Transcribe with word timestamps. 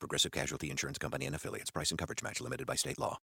Progressive 0.00 0.32
Casualty 0.32 0.70
Insurance 0.70 0.98
Company 0.98 1.26
and 1.26 1.34
affiliates. 1.36 1.70
Price 1.70 1.90
and 1.90 1.98
coverage 1.98 2.22
match 2.22 2.40
limited 2.40 2.66
by 2.66 2.74
state 2.74 2.98
law. 2.98 3.18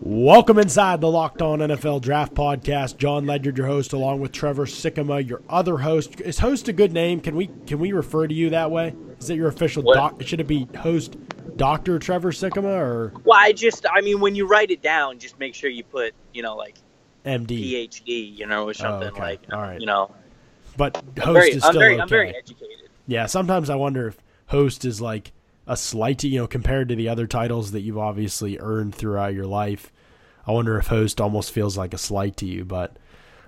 Welcome 0.00 0.58
inside 0.58 1.00
the 1.00 1.10
Locked 1.10 1.42
On 1.42 1.58
NFL 1.58 2.02
Draft 2.02 2.34
Podcast. 2.34 2.98
Jon 2.98 3.26
Ledyard, 3.26 3.58
your 3.58 3.66
host, 3.66 3.92
along 3.92 4.20
with 4.20 4.32
Trevor 4.32 4.66
Sikkema, 4.66 5.26
your 5.26 5.42
other 5.48 5.78
host. 5.78 6.20
Is 6.20 6.38
host 6.38 6.68
a 6.68 6.72
good 6.72 6.92
name? 6.92 7.20
Can 7.20 7.34
we 7.34 7.50
can 7.66 7.78
we 7.78 7.92
refer 7.92 8.26
to 8.28 8.34
you 8.34 8.50
that 8.50 8.70
way? 8.70 8.94
Is 9.18 9.30
it 9.30 9.36
your 9.36 9.48
official 9.48 9.82
doc? 9.82 10.22
Should 10.22 10.40
it 10.40 10.46
be 10.46 10.68
host 10.78 11.16
Doctor 11.56 11.98
Trevor 11.98 12.32
Sikkema 12.32 12.64
or? 12.64 13.12
Well, 13.24 13.38
I 13.38 13.52
just 13.52 13.86
I 13.92 14.00
mean 14.02 14.20
when 14.20 14.34
you 14.34 14.46
write 14.46 14.70
it 14.70 14.82
down, 14.82 15.18
just 15.18 15.38
make 15.38 15.54
sure 15.54 15.70
you 15.70 15.82
put 15.84 16.14
you 16.32 16.42
know 16.42 16.54
like 16.54 16.76
MD, 17.24 17.48
PhD, 17.88 18.36
you 18.38 18.46
know, 18.46 18.68
or 18.68 18.74
something 18.74 19.08
Oh, 19.08 19.12
okay. 19.12 19.20
like 19.22 19.40
All 19.52 19.60
right. 19.62 19.80
you 19.80 19.86
know. 19.86 20.14
But 20.76 20.96
host 21.18 21.26
I'm 21.26 21.32
very, 21.34 21.48
is 21.50 21.64
I'm 21.64 21.70
still 21.72 21.80
very, 21.80 21.94
okay. 21.94 22.02
I'm 22.02 22.08
very 22.08 22.36
educated. 22.36 22.90
Yeah, 23.06 23.26
sometimes 23.26 23.70
I 23.70 23.74
wonder 23.74 24.06
if 24.08 24.18
host 24.46 24.84
is 24.84 25.00
like 25.00 25.32
a 25.68 25.76
slight, 25.76 26.24
you 26.24 26.40
know, 26.40 26.46
compared 26.48 26.88
to 26.88 26.96
the 26.96 27.08
other 27.08 27.26
titles 27.26 27.70
that 27.72 27.80
you've 27.82 27.98
obviously 27.98 28.58
earned 28.58 28.94
throughout 28.94 29.34
your 29.34 29.46
life. 29.46 29.92
I 30.46 30.52
wonder 30.52 30.78
if 30.78 30.86
host 30.86 31.20
almost 31.20 31.52
feels 31.52 31.76
like 31.76 31.92
a 31.94 31.98
slight 31.98 32.38
to 32.38 32.46
you, 32.46 32.64
but 32.64 32.96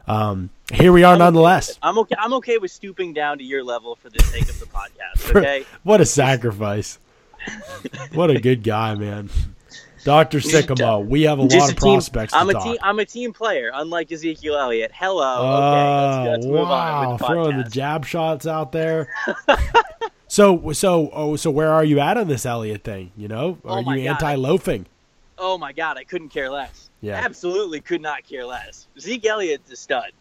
um, 0.06 0.50
here 0.70 0.92
we 0.92 1.02
are 1.02 1.16
nonetheless. 1.16 1.78
I'm 1.82 1.98
okay. 2.00 2.14
I'm 2.18 2.34
okay 2.34 2.58
with 2.58 2.70
stooping 2.70 3.14
down 3.14 3.38
to 3.38 3.44
your 3.44 3.64
level 3.64 3.96
for 3.96 4.10
the 4.10 4.22
sake 4.22 4.48
of 4.48 4.60
the 4.60 4.66
podcast. 4.66 5.34
Okay. 5.36 5.64
What 5.82 6.00
a 6.00 6.06
sacrifice. 6.06 6.98
what 8.12 8.30
a 8.30 8.40
good 8.40 8.62
guy, 8.62 8.94
man. 8.96 9.30
Dr. 10.04 10.38
Sikkema, 10.38 11.06
we 11.06 11.22
have 11.22 11.38
a 11.38 11.46
Just 11.46 11.56
lot 11.58 11.70
of 11.70 11.76
team- 11.76 11.94
prospects 11.94 12.34
I'm 12.34 12.48
a 12.48 12.52
talk. 12.54 12.64
team. 12.64 12.76
I'm 12.82 12.98
a 12.98 13.04
team 13.04 13.32
player, 13.32 13.70
unlike 13.72 14.10
Ezekiel 14.10 14.56
Elliott. 14.56 14.90
Hello. 14.94 15.36
Oh, 15.38 16.22
okay. 16.24 16.30
Let's, 16.30 16.44
let's 16.44 16.46
move 16.46 16.68
wow, 16.68 17.02
on 17.02 17.10
with 17.12 17.20
the 17.20 17.26
throwing 17.26 17.56
the 17.58 17.64
jab 17.64 18.04
shots 18.06 18.46
out 18.46 18.72
there. 18.72 19.08
so, 20.30 20.72
so, 20.72 21.10
oh, 21.12 21.36
so, 21.36 21.50
where 21.50 21.70
are 21.72 21.84
you 21.84 21.98
at 22.00 22.16
on 22.16 22.28
this 22.28 22.46
Elliott 22.46 22.84
thing? 22.84 23.10
You 23.16 23.28
know, 23.28 23.58
Oh 23.64 23.78
are 23.78 23.82
my 23.82 23.96
you 23.96 24.08
anti-loafing? 24.08 24.86
oh 25.42 25.56
my 25.58 25.72
God, 25.72 25.96
I 25.96 26.04
couldn't 26.04 26.28
care 26.28 26.50
less. 26.50 26.90
Yeah. 27.00 27.14
Absolutely 27.24 27.80
could 27.80 28.02
not 28.02 28.24
care 28.28 28.44
less. 28.44 28.86
Zeke 28.98 29.24
Elliott's 29.26 29.70
a 29.72 29.76
stud. 29.76 30.12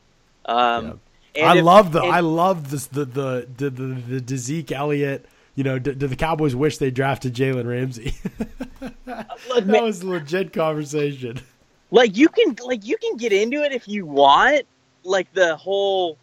Um, 0.46 1.00
and 1.36 1.46
I 1.46 1.58
if- 1.58 1.64
love 1.66 1.92
the 1.92 2.02
and- 2.02 2.12
I 2.12 2.22
love 2.22 2.72
this 2.72 2.88
the 2.88 3.06
the 3.06 3.48
the 3.58 3.70
the, 3.70 3.84
the, 3.86 4.20
the 4.22 4.38
Zeke 4.38 4.72
Elliott. 4.72 5.26
You 5.56 5.64
know, 5.66 5.78
do, 5.78 5.94
do 5.94 6.08
the 6.08 6.16
Cowboys 6.16 6.56
wish 6.56 6.78
they 6.78 6.90
drafted 6.90 7.34
Jalen 7.34 7.68
Ramsey? 7.68 8.14
look, 8.80 9.66
that 9.66 9.84
was 9.84 10.02
a 10.02 10.08
legit 10.08 10.54
conversation. 10.54 11.42
like 11.92 12.16
you 12.16 12.30
can 12.30 12.56
like 12.66 12.86
you 12.86 12.98
can 12.98 13.18
get 13.18 13.34
into 13.34 13.62
it 13.64 13.74
if 13.74 13.88
you 13.88 14.06
want 14.06 14.64
like 15.04 15.32
the 15.34 15.56
whole 15.58 16.18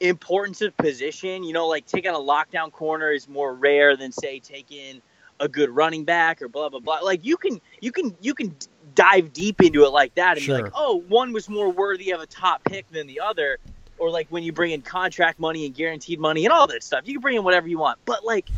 importance 0.00 0.62
of 0.62 0.76
position. 0.76 1.42
You 1.42 1.52
know 1.52 1.66
like 1.66 1.86
taking 1.86 2.10
a 2.10 2.18
lockdown 2.18 2.72
corner 2.72 3.12
is 3.12 3.28
more 3.28 3.54
rare 3.54 3.96
than 3.96 4.12
say 4.12 4.38
taking 4.38 5.02
a 5.40 5.48
good 5.48 5.70
running 5.70 6.04
back 6.04 6.42
or 6.42 6.48
blah 6.48 6.68
blah 6.68 6.80
blah. 6.80 7.00
Like 7.00 7.24
you 7.24 7.36
can 7.36 7.60
you 7.80 7.92
can 7.92 8.16
you 8.20 8.34
can 8.34 8.54
dive 8.94 9.32
deep 9.32 9.62
into 9.62 9.84
it 9.84 9.90
like 9.90 10.14
that 10.16 10.36
and 10.36 10.46
be 10.46 10.52
like 10.52 10.72
oh 10.74 11.02
one 11.08 11.32
was 11.32 11.48
more 11.48 11.70
worthy 11.70 12.10
of 12.10 12.20
a 12.20 12.26
top 12.26 12.64
pick 12.64 12.88
than 12.90 13.06
the 13.06 13.20
other. 13.20 13.58
Or 13.98 14.10
like 14.10 14.28
when 14.30 14.44
you 14.44 14.52
bring 14.52 14.70
in 14.70 14.82
contract 14.82 15.40
money 15.40 15.66
and 15.66 15.74
guaranteed 15.74 16.20
money 16.20 16.44
and 16.44 16.52
all 16.52 16.68
that 16.68 16.82
stuff 16.82 17.02
you 17.06 17.14
can 17.14 17.20
bring 17.20 17.36
in 17.36 17.44
whatever 17.44 17.68
you 17.68 17.78
want. 17.78 17.98
But 18.04 18.24
like 18.24 18.48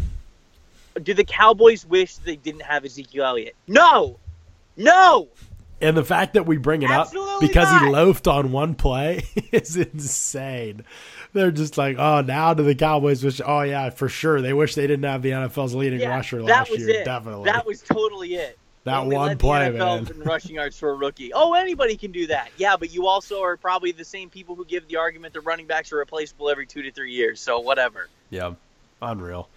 do 1.02 1.14
the 1.14 1.24
cowboys 1.24 1.86
wish 1.86 2.16
they 2.16 2.36
didn't 2.36 2.62
have 2.62 2.84
ezekiel 2.84 3.24
elliott? 3.24 3.54
No! 3.66 4.18
No! 4.76 5.28
And 5.80 5.96
the 5.96 6.04
fact 6.04 6.34
that 6.34 6.46
we 6.46 6.58
bring 6.58 6.82
it 6.82 6.90
Absolutely 6.90 7.34
up 7.34 7.40
because 7.40 7.80
he 7.80 7.88
loafed 7.88 8.28
on 8.28 8.52
one 8.52 8.74
play 8.74 9.22
is 9.52 9.76
insane. 9.76 10.84
They're 11.32 11.50
just 11.50 11.78
like, 11.78 11.96
oh, 11.98 12.22
now 12.22 12.54
do 12.54 12.62
the 12.64 12.74
Cowboys 12.74 13.22
wish? 13.22 13.40
Oh 13.44 13.60
yeah, 13.62 13.90
for 13.90 14.08
sure. 14.08 14.40
They 14.40 14.52
wish 14.52 14.74
they 14.74 14.86
didn't 14.86 15.04
have 15.04 15.22
the 15.22 15.30
NFL's 15.30 15.74
leading 15.74 16.06
rusher 16.08 16.38
that 16.38 16.44
last 16.44 16.70
was 16.70 16.80
year. 16.80 16.90
it. 16.90 17.04
Definitely. 17.04 17.44
That 17.44 17.66
was 17.66 17.82
totally 17.82 18.34
it. 18.34 18.58
That 18.84 19.00
Only 19.00 19.16
one 19.16 19.28
led 19.28 19.38
play, 19.38 19.70
the 19.70 19.78
NFL 19.78 20.04
man. 20.04 20.12
in 20.16 20.20
rushing 20.22 20.54
yards 20.54 20.78
for 20.78 20.90
a 20.90 20.94
rookie. 20.94 21.32
Oh, 21.34 21.52
anybody 21.52 21.96
can 21.96 22.12
do 22.12 22.26
that. 22.28 22.48
Yeah, 22.56 22.76
but 22.78 22.92
you 22.92 23.06
also 23.06 23.42
are 23.42 23.56
probably 23.58 23.92
the 23.92 24.04
same 24.06 24.30
people 24.30 24.54
who 24.54 24.64
give 24.64 24.88
the 24.88 24.96
argument 24.96 25.34
that 25.34 25.42
running 25.42 25.66
backs 25.66 25.92
are 25.92 25.98
replaceable 25.98 26.48
every 26.48 26.66
two 26.66 26.82
to 26.82 26.90
three 26.90 27.12
years. 27.12 27.40
So 27.40 27.60
whatever. 27.60 28.08
Yeah, 28.30 28.54
unreal. 29.02 29.48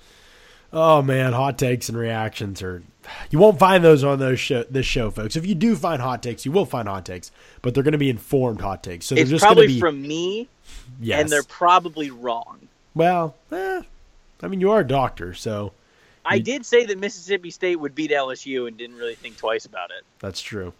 Oh 0.74 1.02
man, 1.02 1.34
hot 1.34 1.58
takes 1.58 1.88
and 1.88 1.98
reactions 1.98 2.62
are. 2.62 2.84
You 3.30 3.38
won't 3.40 3.60
find 3.60 3.84
those 3.84 4.04
on 4.04 4.20
those 4.20 4.40
show, 4.40 4.64
this 4.64 4.86
show, 4.86 5.12
folks. 5.12 5.36
If 5.36 5.46
you 5.46 5.56
do 5.56 5.76
find 5.76 6.02
hot 6.02 6.24
takes, 6.24 6.46
you 6.46 6.52
will 6.52 6.66
find 6.66 6.88
hot 6.88 7.06
takes, 7.06 7.32
but 7.62 7.74
they're 7.74 7.84
going 7.84 7.92
to 7.92 7.98
be 7.98 8.10
informed 8.10 8.60
hot 8.62 8.82
takes. 8.84 9.06
So 9.06 9.14
they're 9.16 9.22
It's 9.24 9.32
just 9.32 9.44
going 9.44 9.56
to 9.56 9.62
probably 9.62 9.74
be 9.76 9.80
from 9.80 10.02
me, 10.02 10.50
yes. 11.02 11.22
and 11.22 11.30
they're 11.30 11.44
probably 11.44 12.09
wrong. 12.12 12.68
well, 12.94 13.36
eh, 13.52 13.81
I 14.42 14.48
mean, 14.48 14.59
you 14.62 14.72
are 14.72 14.81
a 14.81 14.88
doctor, 14.88 15.34
so 15.34 15.72
I 16.26 16.36
You- 16.36 16.44
did 16.44 16.66
say 16.66 16.86
that 16.86 16.98
Mississippi 17.00 17.50
State 17.52 17.78
would 17.78 17.96
beat 17.96 18.12
LSU 18.12 18.68
and 18.68 18.78
didn't 18.78 18.98
really 18.98 19.16
think 19.16 19.38
twice 19.38 19.66
about 19.66 19.90
it. 19.92 20.04
that's 20.20 20.42
true. 20.42 20.74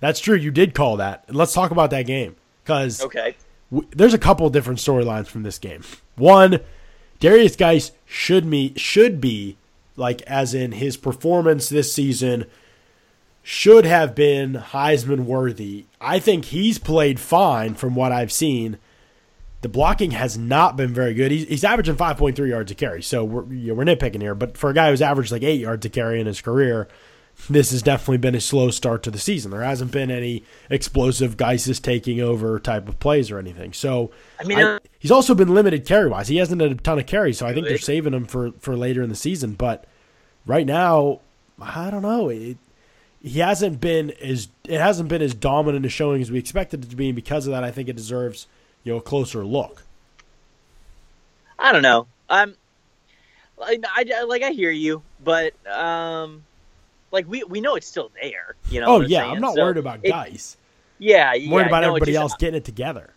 That's 0.00 0.20
true. 0.20 0.36
You 0.36 0.50
did 0.50 0.74
call 0.74 0.96
that, 0.98 1.24
and 1.26 1.36
let's 1.36 1.52
talk 1.52 1.70
about 1.72 1.90
that 1.90 2.06
game 2.06 2.36
because 2.62 3.02
Okay. 3.02 3.34
w- 3.72 3.88
there's 3.90 4.14
a 4.14 4.18
couple 4.18 4.48
different 4.50 4.78
storylines 4.78 5.26
from 5.26 5.42
this 5.42 5.58
game. 5.58 5.82
One, 6.16 6.60
Derrius 7.20 7.56
Guice 7.58 7.90
should 8.06 8.44
me 8.44 8.72
should 8.76 9.20
be 9.20 9.56
like 9.96 10.22
as 10.22 10.54
in 10.54 10.72
his 10.72 10.96
performance 10.96 11.68
this 11.68 11.92
season 11.92 12.46
should 13.42 13.84
have 13.84 14.14
been 14.14 14.54
Heisman 14.54 15.20
worthy. 15.24 15.86
I 16.00 16.18
think 16.18 16.46
he's 16.46 16.78
played 16.78 17.18
fine 17.18 17.74
from 17.74 17.94
what 17.94 18.12
I've 18.12 18.30
seen. 18.32 18.78
The 19.60 19.68
blocking 19.68 20.12
has 20.12 20.38
not 20.38 20.76
been 20.76 20.94
very 20.94 21.14
good. 21.14 21.32
He's, 21.32 21.48
he's 21.48 21.64
averaging 21.64 21.96
5.3 21.96 22.48
yards 22.48 22.70
a 22.70 22.74
carry, 22.76 23.02
so 23.02 23.24
we're, 23.24 23.44
you 23.52 23.68
know, 23.68 23.74
we're 23.74 23.84
nitpicking 23.84 24.20
here. 24.22 24.34
But 24.36 24.56
for 24.56 24.70
a 24.70 24.74
guy 24.74 24.90
who's 24.90 25.02
averaged 25.02 25.32
like 25.32 25.42
eight 25.42 25.60
yards 25.60 25.84
a 25.84 25.88
carry 25.88 26.20
in 26.20 26.26
his 26.28 26.40
career, 26.40 26.86
this 27.50 27.70
has 27.72 27.82
definitely 27.82 28.18
been 28.18 28.34
a 28.36 28.40
slow 28.40 28.70
start 28.70 29.02
to 29.04 29.10
the 29.10 29.18
season. 29.18 29.50
There 29.50 29.62
hasn't 29.62 29.90
been 29.90 30.10
any 30.12 30.44
explosive 30.70 31.36
guys 31.36 31.66
is 31.66 31.80
taking 31.80 32.20
over 32.20 32.58
type 32.60 32.88
of 32.88 33.00
plays 33.00 33.30
or 33.32 33.38
anything. 33.38 33.72
So 33.72 34.10
I 34.40 34.44
mean, 34.44 34.58
I- 34.58 34.78
he's 34.98 35.10
also 35.10 35.34
been 35.34 35.52
limited 35.54 35.84
carry 35.86 36.08
wise. 36.08 36.28
He 36.28 36.36
hasn't 36.36 36.60
had 36.60 36.70
a 36.72 36.74
ton 36.76 36.98
of 37.00 37.06
carries, 37.06 37.38
so 37.38 37.46
I 37.46 37.52
think 37.52 37.66
they're 37.66 37.78
saving 37.78 38.14
him 38.14 38.26
for 38.26 38.52
for 38.60 38.76
later 38.76 39.02
in 39.02 39.08
the 39.08 39.14
season. 39.16 39.52
But 39.54 39.86
right 40.46 40.66
now, 40.66 41.20
I 41.60 41.90
don't 41.90 42.02
know. 42.02 42.28
It, 42.28 42.58
he 43.20 43.40
hasn't 43.40 43.80
been 43.80 44.10
as 44.22 44.48
it 44.68 44.80
hasn't 44.80 45.08
been 45.08 45.22
as 45.22 45.34
dominant 45.34 45.84
a 45.86 45.88
showing 45.88 46.22
as 46.22 46.30
we 46.30 46.38
expected 46.38 46.84
it 46.84 46.90
to 46.90 46.96
be, 46.96 47.08
and 47.08 47.16
because 47.16 47.46
of 47.46 47.52
that, 47.52 47.64
I 47.64 47.70
think 47.72 47.88
it 47.88 47.96
deserves 47.96 48.46
you 48.88 48.94
know 48.94 49.00
a 49.00 49.02
closer 49.02 49.44
look. 49.44 49.82
I 51.58 51.72
don't 51.72 51.82
know. 51.82 52.06
I'm 52.30 52.54
I, 53.62 54.24
like 54.26 54.42
I 54.42 54.52
hear 54.52 54.70
you, 54.70 55.02
but 55.22 55.52
um, 55.68 56.42
like 57.12 57.28
we 57.28 57.44
we 57.44 57.60
know 57.60 57.74
it's 57.74 57.86
still 57.86 58.10
there. 58.22 58.54
You 58.70 58.80
know. 58.80 58.86
oh 58.86 58.92
what 58.94 59.04
I'm 59.04 59.10
yeah. 59.10 59.26
I'm 59.26 59.40
not 59.42 59.54
So 59.56 59.62
worried 59.62 59.76
about 59.76 60.00
it- 60.02 60.08
Guice. 60.08 60.56
Yeah, 60.98 61.32
I'm 61.34 61.42
yeah. 61.42 61.52
worried 61.52 61.66
about 61.66 61.82
no, 61.82 61.88
everybody 61.88 62.12
just- 62.12 62.22
else 62.22 62.34
getting 62.38 62.56
it 62.56 62.64
together. 62.64 63.10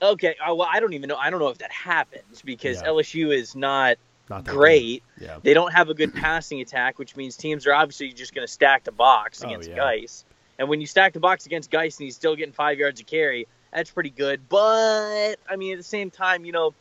Okay, 0.00 0.34
uh, 0.42 0.54
well, 0.54 0.66
I 0.72 0.80
don't 0.80 0.94
even 0.94 1.08
know. 1.08 1.16
I 1.18 1.28
don't 1.28 1.40
know 1.40 1.48
if 1.50 1.58
that 1.58 1.70
happens 1.70 2.40
because 2.42 2.80
Yeah. 2.80 2.88
LSU 2.88 3.36
is 3.36 3.54
not 3.54 3.98
Not 4.30 4.46
great. 4.46 5.02
good. 5.18 5.26
Yeah. 5.26 5.38
They 5.42 5.52
don't 5.52 5.74
have 5.74 5.90
a 5.90 5.94
good 5.94 6.14
passing 6.14 6.62
attack, 6.62 6.98
which 6.98 7.14
means 7.16 7.36
teams 7.36 7.66
are 7.66 7.74
obviously 7.74 8.10
just 8.14 8.34
going 8.34 8.46
to 8.46 8.50
stack 8.50 8.84
the 8.84 8.92
box 8.92 9.44
Oh, 9.44 9.48
against 9.48 9.68
yeah. 9.68 9.76
Guice. 9.76 10.24
And 10.58 10.70
when 10.70 10.80
you 10.80 10.86
stack 10.86 11.12
the 11.12 11.20
box 11.20 11.44
against 11.44 11.70
Guice 11.70 11.98
and 11.98 12.06
he's 12.06 12.16
still 12.16 12.34
getting 12.34 12.54
five 12.54 12.78
yards 12.78 13.02
of 13.02 13.06
carry, 13.06 13.46
that's 13.72 13.90
pretty 13.90 14.10
good. 14.10 14.48
But 14.48 15.36
I 15.48 15.56
mean, 15.56 15.72
at 15.72 15.78
the 15.78 15.84
same 15.84 16.10
time, 16.10 16.44
you 16.44 16.52
know, 16.52 16.74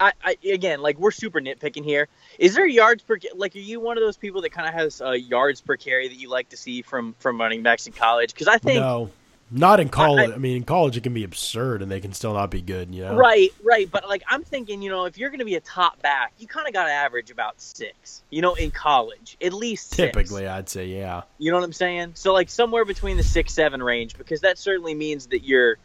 I, 0.00 0.12
I 0.22 0.36
again, 0.50 0.80
like 0.80 0.98
we're 0.98 1.10
super 1.10 1.40
nitpicking 1.40 1.84
here. 1.84 2.08
Is 2.38 2.54
there 2.54 2.66
yards 2.66 3.02
per 3.02 3.18
like? 3.34 3.54
Are 3.54 3.60
you 3.60 3.80
one 3.80 3.96
of 3.96 4.02
those 4.02 4.16
people 4.16 4.42
that 4.42 4.50
kind 4.50 4.68
of 4.68 4.74
has 4.74 5.00
uh, 5.00 5.12
yards 5.12 5.60
per 5.60 5.76
carry 5.76 6.08
that 6.08 6.16
you 6.16 6.28
like 6.28 6.48
to 6.50 6.56
see 6.56 6.82
from 6.82 7.14
from 7.18 7.40
running 7.40 7.62
backs 7.62 7.86
in 7.86 7.92
college? 7.92 8.32
Because 8.32 8.48
I 8.48 8.58
think 8.58 8.80
No, 8.80 9.10
not 9.50 9.78
in 9.80 9.88
college. 9.88 10.30
I, 10.30 10.34
I- 10.34 10.38
mean, 10.38 10.56
in 10.56 10.64
college 10.64 10.96
it 10.96 11.02
can 11.02 11.14
be 11.14 11.24
absurd, 11.24 11.82
and 11.82 11.90
they 11.90 12.00
can 12.00 12.12
still 12.12 12.34
not 12.34 12.50
be 12.50 12.60
good. 12.62 12.94
You 12.94 13.04
know. 13.04 13.14
Right, 13.16 13.52
right. 13.62 13.90
But 13.90 14.08
like 14.08 14.22
I'm 14.28 14.42
thinking, 14.42 14.82
you 14.82 14.90
know, 14.90 15.04
if 15.04 15.18
you're 15.18 15.30
going 15.30 15.40
to 15.40 15.44
be 15.44 15.54
a 15.56 15.60
top 15.60 16.00
back, 16.02 16.32
you 16.38 16.46
kind 16.46 16.66
of 16.66 16.72
got 16.72 16.84
to 16.84 16.92
average 16.92 17.30
about 17.30 17.60
six. 17.60 18.22
You 18.30 18.42
know, 18.42 18.54
in 18.54 18.70
college, 18.70 19.36
at 19.42 19.52
least 19.52 19.90
six. 19.90 20.14
Typically, 20.14 20.46
I'd 20.48 20.68
say 20.68 20.86
yeah. 20.86 21.22
You 21.38 21.50
know 21.50 21.58
what 21.58 21.64
I'm 21.64 21.72
saying? 21.72 22.12
So 22.14 22.32
like 22.32 22.50
somewhere 22.50 22.84
between 22.84 23.16
the 23.16 23.22
six 23.22 23.52
seven 23.52 23.82
range, 23.82 24.16
because 24.18 24.40
that 24.42 24.58
certainly 24.58 24.94
means 24.94 25.26
that 25.28 25.44
you're 25.44 25.76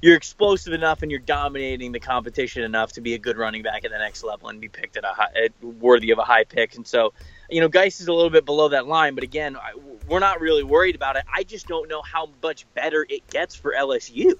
you're 0.00 0.16
explosive 0.16 0.72
enough 0.72 1.02
and 1.02 1.12
you're 1.12 1.20
dominating 1.20 1.92
the 1.92 2.00
competition 2.00 2.64
enough 2.64 2.92
to 2.94 3.00
be 3.00 3.14
a 3.14 3.18
good 3.18 3.36
running 3.36 3.62
back 3.62 3.84
at 3.84 3.92
the 3.92 3.98
next 3.98 4.24
level 4.24 4.48
and 4.48 4.60
be 4.60 4.68
picked 4.68 4.96
at 4.96 5.04
a 5.04 5.12
high, 5.14 5.48
worthy 5.62 6.10
of 6.10 6.18
a 6.18 6.24
high 6.24 6.42
pick. 6.42 6.74
And 6.74 6.84
so, 6.84 7.12
you 7.48 7.60
know, 7.60 7.68
Guice 7.68 8.00
is 8.00 8.08
a 8.08 8.12
little 8.12 8.28
bit 8.28 8.44
below 8.44 8.70
that 8.70 8.88
line, 8.88 9.14
but 9.14 9.22
again, 9.22 9.56
I- 9.56 9.74
we're 10.12 10.18
not 10.18 10.42
really 10.42 10.62
worried 10.62 10.94
about 10.94 11.16
it. 11.16 11.24
I 11.32 11.42
just 11.42 11.66
don't 11.66 11.88
know 11.88 12.02
how 12.02 12.28
much 12.42 12.66
better 12.74 13.06
it 13.08 13.26
gets 13.30 13.54
for 13.54 13.72
LSU. 13.72 14.34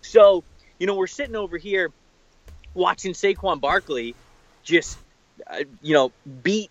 So, 0.00 0.42
you 0.78 0.86
know, 0.86 0.94
we're 0.94 1.06
sitting 1.06 1.36
over 1.36 1.58
here 1.58 1.90
watching 2.72 3.12
Saquon 3.12 3.60
Barkley 3.60 4.14
just, 4.62 4.96
uh, 5.46 5.64
you 5.82 5.92
know, 5.92 6.12
beat 6.42 6.70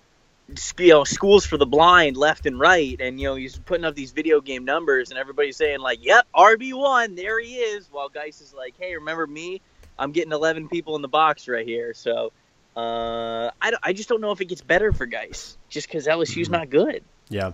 you 0.80 0.88
know 0.88 1.04
schools 1.04 1.45
for 1.45 1.57
the 1.57 1.65
blind 1.65 2.15
left 2.15 2.45
and 2.45 2.57
right 2.57 3.01
and 3.01 3.19
you 3.19 3.27
know 3.27 3.36
he's 3.36 3.59
putting 3.59 3.83
up 3.83 3.95
these 3.95 4.12
video 4.12 4.39
game 4.39 4.63
numbers 4.63 5.10
and 5.10 5.19
everybody's 5.19 5.57
saying 5.57 5.81
like 5.81 6.00
yep 6.01 6.25
rb1 6.33 7.18
there 7.18 7.38
he 7.42 7.56
is 7.56 7.89
while 7.92 8.07
Guice 8.07 8.39
is 8.39 8.53
like 8.53 8.74
hey 8.80 8.95
remember 8.95 9.27
me 9.27 9.60
i'm 10.00 10.13
getting 10.13 10.31
11 10.31 10.69
people 10.69 10.95
in 10.95 11.01
the 11.01 11.10
box 11.10 11.50
right 11.50 11.68
here 11.68 11.94
so 11.94 12.31
uh, 12.77 13.51
I, 13.62 13.74
I 13.83 13.92
just 13.92 14.07
don't 14.07 14.21
know 14.21 14.31
if 14.31 14.39
it 14.39 14.45
gets 14.45 14.62
better 14.62 14.94
for 14.94 15.06
Guice 15.06 15.57
just 15.68 15.89
because 15.89 16.07
lsu's 16.07 16.50
not 16.50 16.69
good 16.69 17.03
Yeah. 17.27 17.51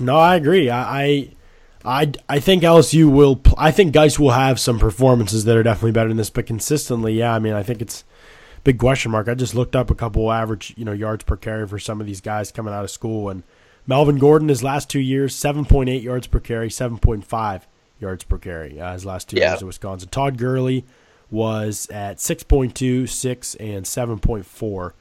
No, 0.00 0.16
I 0.16 0.36
agree. 0.36 0.68
I, 0.70 1.02
I, 1.04 1.30
I, 1.84 2.12
I 2.28 2.40
think 2.40 2.62
LSU 2.62 3.10
will. 3.10 3.40
I 3.56 3.70
think 3.70 3.92
Guice 3.92 4.18
will 4.18 4.30
have 4.32 4.58
some 4.60 4.78
performances 4.78 5.44
that 5.44 5.56
are 5.56 5.62
definitely 5.62 5.92
better 5.92 6.08
than 6.08 6.16
this, 6.16 6.30
but 6.30 6.46
consistently, 6.46 7.14
yeah. 7.14 7.34
I 7.34 7.38
mean, 7.38 7.52
I 7.54 7.62
think 7.62 7.80
it's 7.80 8.04
a 8.58 8.60
big 8.62 8.78
question 8.78 9.10
mark. 9.12 9.28
I 9.28 9.34
just 9.34 9.54
looked 9.54 9.74
up 9.76 9.90
a 9.90 9.94
couple 9.94 10.30
average, 10.32 10.74
you 10.76 10.84
know, 10.84 10.92
yards 10.92 11.24
per 11.24 11.36
carry 11.36 11.66
for 11.66 11.78
some 11.78 12.00
of 12.00 12.06
these 12.06 12.20
guys 12.20 12.50
coming 12.52 12.74
out 12.74 12.84
of 12.84 12.90
school, 12.90 13.28
and 13.28 13.42
Melvin 13.86 14.18
Gordon 14.18 14.48
his 14.48 14.62
last 14.64 14.90
two 14.90 15.00
years, 15.00 15.34
seven 15.34 15.64
point 15.64 15.88
eight 15.88 16.02
yards 16.02 16.26
per 16.26 16.40
carry, 16.40 16.68
seven 16.70 16.98
point 16.98 17.24
five 17.24 17.66
yards 18.00 18.24
per 18.24 18.36
carry. 18.38 18.78
Uh, 18.80 18.92
his 18.92 19.06
last 19.06 19.30
two 19.30 19.36
Yeah. 19.38 19.50
years 19.52 19.62
at 19.62 19.66
Wisconsin. 19.66 20.08
Todd 20.10 20.36
Gurley 20.38 20.84
was 21.30 21.88
at 21.90 22.18
6.2, 22.18 23.08
6, 23.08 23.54
and 23.56 23.84
7.4 23.84 24.92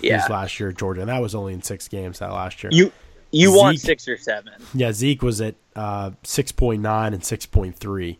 yeah 0.00 0.20
his 0.20 0.30
last 0.30 0.60
year 0.60 0.68
at 0.68 0.76
Georgia, 0.76 1.00
and 1.00 1.08
that 1.08 1.20
was 1.22 1.34
only 1.34 1.52
in 1.54 1.62
six 1.62 1.88
games 1.88 2.18
that 2.18 2.30
last 2.32 2.62
year. 2.62 2.70
you 2.72 2.92
you 3.32 3.56
want 3.56 3.80
six 3.80 4.06
or 4.08 4.16
seven 4.16 4.52
Yeah, 4.74 4.92
Zeke 4.92 5.22
was 5.22 5.40
at 5.40 5.54
uh, 5.74 6.10
6.9 6.24 6.74
and 7.06 7.20
6.3 7.22 8.16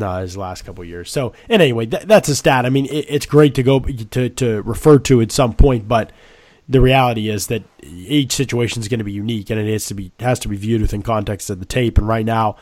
uh, 0.00 0.20
his 0.20 0.36
last 0.36 0.64
couple 0.64 0.84
years. 0.84 1.10
So, 1.10 1.32
and 1.48 1.62
anyway, 1.62 1.86
that, 1.86 2.08
that's 2.08 2.28
a 2.28 2.36
stat. 2.36 2.66
I 2.66 2.70
mean, 2.70 2.86
it, 2.86 3.06
it's 3.08 3.26
great 3.26 3.54
to 3.54 3.62
go 3.62 3.80
to, 3.80 4.28
to 4.28 4.62
refer 4.62 4.98
to 5.00 5.20
at 5.20 5.30
some 5.32 5.52
point, 5.54 5.86
but 5.88 6.12
the 6.68 6.80
reality 6.80 7.28
is 7.28 7.48
that 7.48 7.62
each 7.82 8.32
situation 8.32 8.80
is 8.80 8.88
going 8.88 8.98
to 8.98 9.04
be 9.04 9.12
unique 9.12 9.50
and 9.50 9.60
it 9.60 9.70
has 9.70 9.86
to 9.86 9.94
be 9.94 10.10
has 10.20 10.38
to 10.40 10.48
be 10.48 10.56
viewed 10.56 10.80
within 10.80 11.02
context 11.02 11.50
of 11.50 11.60
the 11.60 11.66
tape. 11.66 11.98
And 11.98 12.08
right 12.08 12.24
now, 12.24 12.56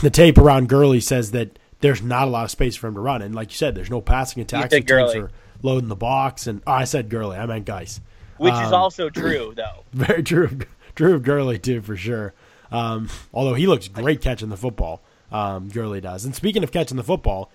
the 0.00 0.10
tape 0.10 0.38
around 0.38 0.68
Gurley 0.68 1.00
says 1.00 1.32
that 1.32 1.58
there's 1.80 2.02
not 2.02 2.28
a 2.28 2.30
lot 2.30 2.44
of 2.44 2.50
space 2.50 2.76
for 2.76 2.86
him 2.88 2.94
to 2.94 3.00
run. 3.00 3.20
And 3.22 3.34
like 3.34 3.50
you 3.50 3.56
said, 3.56 3.74
there's 3.74 3.90
no 3.90 4.00
passing 4.00 4.42
attacks. 4.42 4.72
said 4.72 4.88
so 4.88 4.96
teams 4.98 5.12
Gurley. 5.14 5.28
loading 5.62 5.88
the 5.88 5.96
box. 5.96 6.46
And 6.46 6.62
oh, 6.66 6.72
I 6.72 6.84
said 6.84 7.08
Gurley. 7.10 7.36
I 7.36 7.44
meant 7.46 7.66
Guice. 7.66 8.00
which 8.38 8.54
is 8.54 8.60
Um, 8.60 8.74
also 8.74 9.10
true 9.10 9.52
though 9.54 9.84
Very 9.92 10.22
true. 10.22 10.58
True 10.96 11.20
Gurley 11.20 11.58
too, 11.58 11.80
for 11.80 11.96
sure. 11.96 12.34
Um, 12.70 13.08
although 13.34 13.54
he 13.54 13.66
looks 13.66 13.88
great 13.88 14.20
catching 14.20 14.48
the 14.48 14.56
football, 14.56 15.02
um, 15.30 15.68
Gurley 15.68 16.00
does. 16.00 16.24
And 16.24 16.34
speaking 16.34 16.64
of 16.64 16.72
catching 16.72 16.96
the 16.96 17.04
football, 17.04 17.50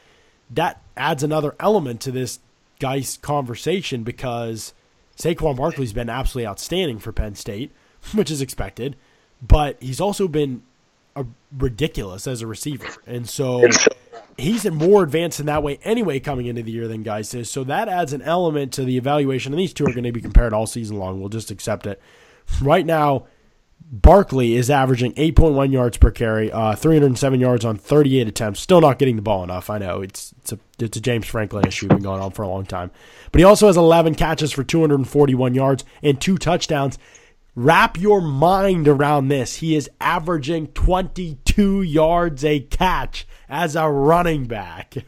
that 0.50 0.81
adds 0.95 1.24
another 1.24 1.56
element 1.60 2.01
to 2.01 2.12
this 2.12 2.39
Guice 2.80 3.18
conversation 3.18 4.04
because 4.04 4.74
Saquon 5.18 5.57
Barkley's 5.57 5.94
been 5.94 6.10
absolutely 6.10 6.48
outstanding 6.48 7.00
for 7.00 7.12
Penn 7.12 7.36
State, 7.36 7.72
which 8.13 8.30
is 8.30 8.42
expected, 8.42 8.95
but 9.42 9.81
he's 9.81 10.00
also 10.00 10.28
been 10.28 10.62
a, 11.16 11.25
ridiculous 11.57 12.28
as 12.28 12.42
a 12.42 12.48
receiver, 12.48 12.88
and 13.07 13.28
so 13.28 13.68
he's 14.38 14.69
more 14.69 15.04
advanced 15.04 15.40
in 15.40 15.48
that 15.48 15.63
way 15.63 15.80
anyway 15.83 16.19
coming 16.19 16.45
into 16.45 16.62
the 16.62 16.72
year 16.72 16.88
than 16.88 17.01
Guice 17.01 17.33
is. 17.33 17.50
So 17.50 17.63
that 17.63 17.90
adds 17.90 18.13
an 18.13 18.22
element 18.22 18.72
to 18.74 18.86
the 18.86 18.98
evaluation, 18.98 19.51
and 19.54 19.60
these 19.60 19.74
two 19.74 19.86
are 19.86 19.94
going 19.94 20.04
to 20.04 20.12
be 20.12 20.22
compared 20.22 20.54
all 20.54 20.68
season 20.68 20.98
long. 20.98 21.19
We'll 21.19 21.30
just 21.30 21.50
accept 21.50 21.88
it. 21.88 22.00
Right 22.62 22.86
now, 22.86 23.28
Barkley 23.90 24.56
is 24.56 24.70
averaging 24.70 25.14
8.1 25.14 25.72
yards 25.72 25.98
per 25.98 26.12
carry, 26.12 26.52
uh, 26.52 26.76
307 26.76 27.40
yards 27.40 27.64
on 27.64 27.78
38 27.78 28.28
attempts. 28.28 28.60
Still 28.60 28.82
not 28.82 29.00
getting 29.00 29.16
the 29.16 29.22
ball 29.22 29.44
enough. 29.44 29.70
I 29.70 29.78
know 29.78 30.02
it's 30.02 30.34
it's 30.40 30.52
a 30.52 30.60
it's 30.80 30.98
a 30.98 31.02
James 31.02 31.26
Franklin 31.26 31.66
issue 31.66 31.88
been 31.88 32.02
going 32.02 32.22
on 32.22 32.32
for 32.32 32.44
a 32.44 32.50
long 32.50 32.66
time, 32.66 32.92
but 33.32 33.40
he 33.40 33.46
also 33.46 33.68
has 33.68 33.78
11 33.78 34.16
catches 34.16 34.52
for 34.52 34.64
241 34.64 35.56
yards 35.56 35.86
and 36.04 36.20
two 36.20 36.38
touchdowns. 36.38 36.98
Wrap 37.56 37.98
your 37.98 38.22
mind 38.22 38.88
around 38.88 39.30
this. 39.30 39.58
He 39.58 39.76
is 39.76 39.90
averaging 40.00 40.68
22 40.68 41.82
yards 41.82 42.46
a 42.46 42.60
catch 42.60 43.28
as 43.50 43.76
a 43.76 43.90
running 43.90 44.46
back. 44.46 44.96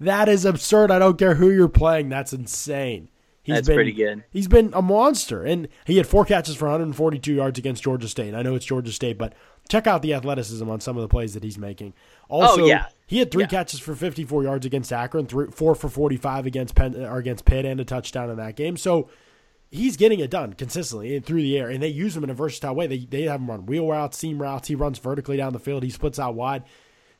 That 0.00 0.28
is 0.28 0.44
absurd. 0.44 0.92
I 0.92 1.00
don't 1.00 1.18
care 1.18 1.34
who 1.34 1.50
you're 1.50 1.66
playing. 1.66 2.08
That's 2.08 2.32
insane. 2.32 3.08
He's 3.48 3.56
That's 3.56 3.66
been, 3.66 3.76
pretty 3.76 3.92
good. 3.92 4.24
He's 4.30 4.46
been 4.46 4.70
a 4.74 4.82
monster, 4.82 5.42
and 5.42 5.68
he 5.86 5.96
had 5.96 6.06
four 6.06 6.26
catches 6.26 6.54
for 6.54 6.66
142 6.66 7.32
yards 7.32 7.58
against 7.58 7.82
Georgia 7.82 8.06
State. 8.06 8.34
I 8.34 8.42
know 8.42 8.54
it's 8.54 8.66
Georgia 8.66 8.92
State, 8.92 9.16
but 9.16 9.32
check 9.70 9.86
out 9.86 10.02
the 10.02 10.12
athleticism 10.12 10.68
on 10.68 10.80
some 10.80 10.98
of 10.98 11.00
the 11.00 11.08
plays 11.08 11.32
that 11.32 11.42
he's 11.42 11.56
making. 11.56 11.94
Oh, 12.28 12.42
also, 12.42 12.64
Oh, 12.64 12.66
yeah. 12.66 12.88
he 13.06 13.20
had 13.20 13.30
three 13.30 13.44
Yeah. 13.44 13.48
catches 13.48 13.80
for 13.80 13.94
54 13.94 14.42
yards 14.42 14.66
against 14.66 14.92
Akron, 14.92 15.24
three, 15.24 15.46
four 15.50 15.74
for 15.74 15.88
45 15.88 16.44
against 16.44 16.74
Penn, 16.74 16.94
or 16.94 17.16
against 17.16 17.46
Pitt, 17.46 17.64
and 17.64 17.80
a 17.80 17.86
touchdown 17.86 18.28
in 18.28 18.36
that 18.36 18.54
game. 18.54 18.76
So 18.76 19.08
he's 19.70 19.96
getting 19.96 20.20
it 20.20 20.30
done 20.30 20.52
consistently 20.52 21.18
through 21.20 21.40
the 21.40 21.58
air, 21.58 21.70
and 21.70 21.82
they 21.82 21.88
use 21.88 22.14
him 22.14 22.24
in 22.24 22.28
a 22.30 22.34
versatile 22.34 22.74
way. 22.74 22.86
They 22.86 22.98
they 22.98 23.22
have 23.22 23.40
him 23.40 23.48
run 23.48 23.64
wheel 23.64 23.88
routes, 23.88 24.18
seam 24.18 24.42
routes. 24.42 24.68
He 24.68 24.74
runs 24.74 24.98
vertically 24.98 25.38
down 25.38 25.54
the 25.54 25.58
field. 25.58 25.82
He 25.84 25.90
splits 25.90 26.18
out 26.18 26.34
wide. 26.34 26.64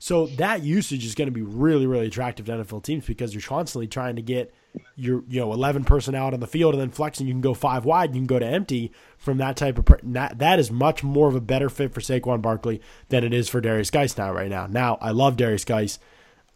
So 0.01 0.27
that 0.37 0.63
usage 0.63 1.05
is 1.05 1.17
going 1.17 1.27
to 1.27 1.33
be 1.33 1.43
really, 1.43 1.85
really 1.87 2.07
attractive 2.07 2.47
to 2.47 2.53
NFL 2.53 2.85
teams 2.85 3.05
because 3.05 3.35
you're 3.35 3.43
constantly 3.43 3.89
trying 3.89 4.15
to 4.15 4.23
get 4.23 4.55
your 4.97 5.23
you 5.29 5.41
know 5.41 5.53
11 5.53 5.85
person 5.85 6.15
out 6.15 6.35
on 6.35 6.41
the 6.41 6.47
field 6.47 6.75
and 6.75 6.81
then 6.81 6.91
flexing. 6.91 7.27
You 7.27 7.33
can 7.33 7.41
go 7.41 7.55
five 7.55 7.85
wide. 7.85 8.15
You 8.15 8.21
can 8.21 8.27
go 8.27 8.39
to 8.39 8.47
empty 8.47 8.93
from 9.17 9.39
that 9.39 9.57
type 9.57 9.79
of. 9.79 9.87
That, 10.03 10.39
that 10.39 10.59
is 10.59 10.71
much 10.71 11.03
more 11.03 11.29
of 11.29 11.35
a 11.35 11.41
better 11.41 11.69
fit 11.69 11.93
for 11.93 12.01
Saquon 12.01 12.43
Barkley 12.43 12.81
than 13.09 13.25
it 13.25 13.33
is 13.33 13.49
for 13.49 13.61
Derrius 13.61 13.93
Guice 13.93 14.17
now. 14.17 14.33
Right 14.33 14.51
now, 14.51 14.67
now 14.67 14.99
I 15.01 15.11
love 15.11 15.37
Derrius 15.37 15.67
Guice. 15.67 15.99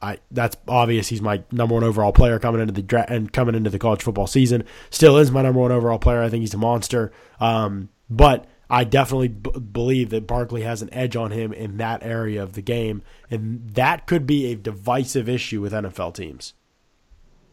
I 0.00 0.18
that's 0.30 0.56
obvious. 0.66 1.08
He's 1.08 1.22
my 1.22 1.42
number 1.52 1.74
one 1.74 1.84
overall 1.84 2.12
player 2.12 2.38
coming 2.38 2.60
into 2.60 2.72
the 2.72 2.82
dra- 2.82 3.06
and 3.08 3.32
coming 3.32 3.54
into 3.54 3.70
the 3.70 3.78
college 3.78 4.02
football 4.02 4.26
season. 4.26 4.64
Still 4.90 5.16
is 5.16 5.30
my 5.30 5.42
number 5.42 5.60
one 5.60 5.72
overall 5.72 5.98
player. 5.98 6.22
I 6.22 6.28
think 6.28 6.40
he's 6.40 6.54
a 6.54 6.58
monster. 6.58 7.12
Um, 7.40 7.88
but 8.10 8.46
I 8.68 8.84
definitely 8.84 9.28
b- 9.28 9.50
believe 9.60 10.10
that 10.10 10.26
Barkley 10.26 10.62
has 10.62 10.82
an 10.82 10.92
edge 10.92 11.14
on 11.14 11.30
him 11.30 11.52
in 11.52 11.76
that 11.76 12.02
area 12.02 12.42
of 12.42 12.54
the 12.54 12.62
game, 12.62 13.02
and 13.30 13.70
that 13.74 14.06
could 14.06 14.26
be 14.26 14.50
a 14.50 14.56
divisive 14.56 15.28
issue 15.28 15.60
with 15.60 15.72
NFL 15.72 16.14
teams. 16.14 16.54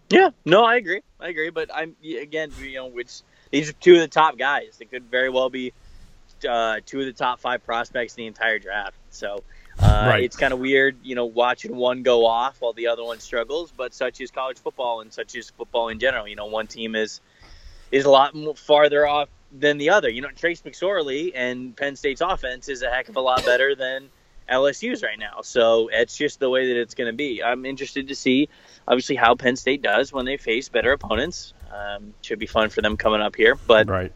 Yeah, 0.09 0.29
no, 0.45 0.63
I 0.63 0.75
agree. 0.77 1.01
I 1.19 1.29
agree, 1.29 1.49
but 1.49 1.69
I'm 1.73 1.95
again, 2.03 2.51
you 2.61 2.75
know, 2.75 2.97
it's 2.97 3.23
these 3.51 3.69
are 3.69 3.73
two 3.73 3.93
of 3.95 3.99
the 3.99 4.07
top 4.07 4.37
guys. 4.37 4.77
They 4.77 4.85
could 4.85 5.03
very 5.03 5.29
well 5.29 5.49
be 5.49 5.73
uh, 6.47 6.79
two 6.85 6.99
of 6.99 7.05
the 7.05 7.13
top 7.13 7.39
five 7.39 7.63
prospects 7.65 8.15
in 8.15 8.21
the 8.23 8.27
entire 8.27 8.59
draft. 8.59 8.95
So 9.11 9.43
uh, 9.79 10.05
Right. 10.07 10.23
it's 10.23 10.35
kind 10.35 10.53
of 10.53 10.59
weird, 10.59 10.97
you 11.03 11.15
know, 11.15 11.25
watching 11.25 11.75
one 11.75 12.03
go 12.03 12.25
off 12.25 12.61
while 12.61 12.73
the 12.73 12.87
other 12.87 13.03
one 13.03 13.19
struggles. 13.19 13.71
But 13.75 13.93
such 13.93 14.19
is 14.21 14.31
college 14.31 14.57
football, 14.57 15.01
and 15.01 15.13
such 15.13 15.35
is 15.35 15.49
football 15.51 15.89
in 15.89 15.99
general. 15.99 16.27
You 16.27 16.35
know, 16.35 16.47
one 16.47 16.67
team 16.67 16.95
is 16.95 17.21
is 17.91 18.05
a 18.05 18.09
lot 18.09 18.35
more 18.35 18.55
farther 18.55 19.07
off 19.07 19.29
than 19.51 19.77
the 19.77 19.89
other. 19.91 20.09
You 20.09 20.21
know, 20.21 20.29
Trace 20.29 20.61
McSorley 20.61 21.31
and 21.35 21.75
Penn 21.75 21.95
State's 21.95 22.21
offense 22.21 22.67
is 22.69 22.81
a 22.81 22.89
heck 22.89 23.09
of 23.09 23.15
a 23.15 23.21
lot 23.21 23.45
better 23.45 23.75
than 23.75 24.09
LSU's 24.49 25.03
right 25.03 25.19
now. 25.19 25.41
So 25.41 25.89
it's 25.91 26.17
just 26.17 26.39
the 26.39 26.49
way 26.49 26.67
that 26.67 26.79
it's 26.79 26.95
going 26.95 27.07
to 27.07 27.15
be. 27.15 27.43
I'm 27.43 27.65
interested 27.65 28.07
to 28.07 28.15
see, 28.15 28.49
obviously, 28.87 29.15
how 29.15 29.35
Penn 29.35 29.55
State 29.55 29.81
does 29.81 30.11
when 30.11 30.25
they 30.25 30.37
face 30.37 30.69
better 30.69 30.91
opponents. 30.91 31.53
Um, 31.73 32.13
should 32.21 32.39
be 32.39 32.47
fun 32.47 32.69
for 32.69 32.81
them 32.81 32.97
coming 32.97 33.21
up 33.21 33.35
here. 33.35 33.55
But 33.55 33.87
Right. 33.87 34.11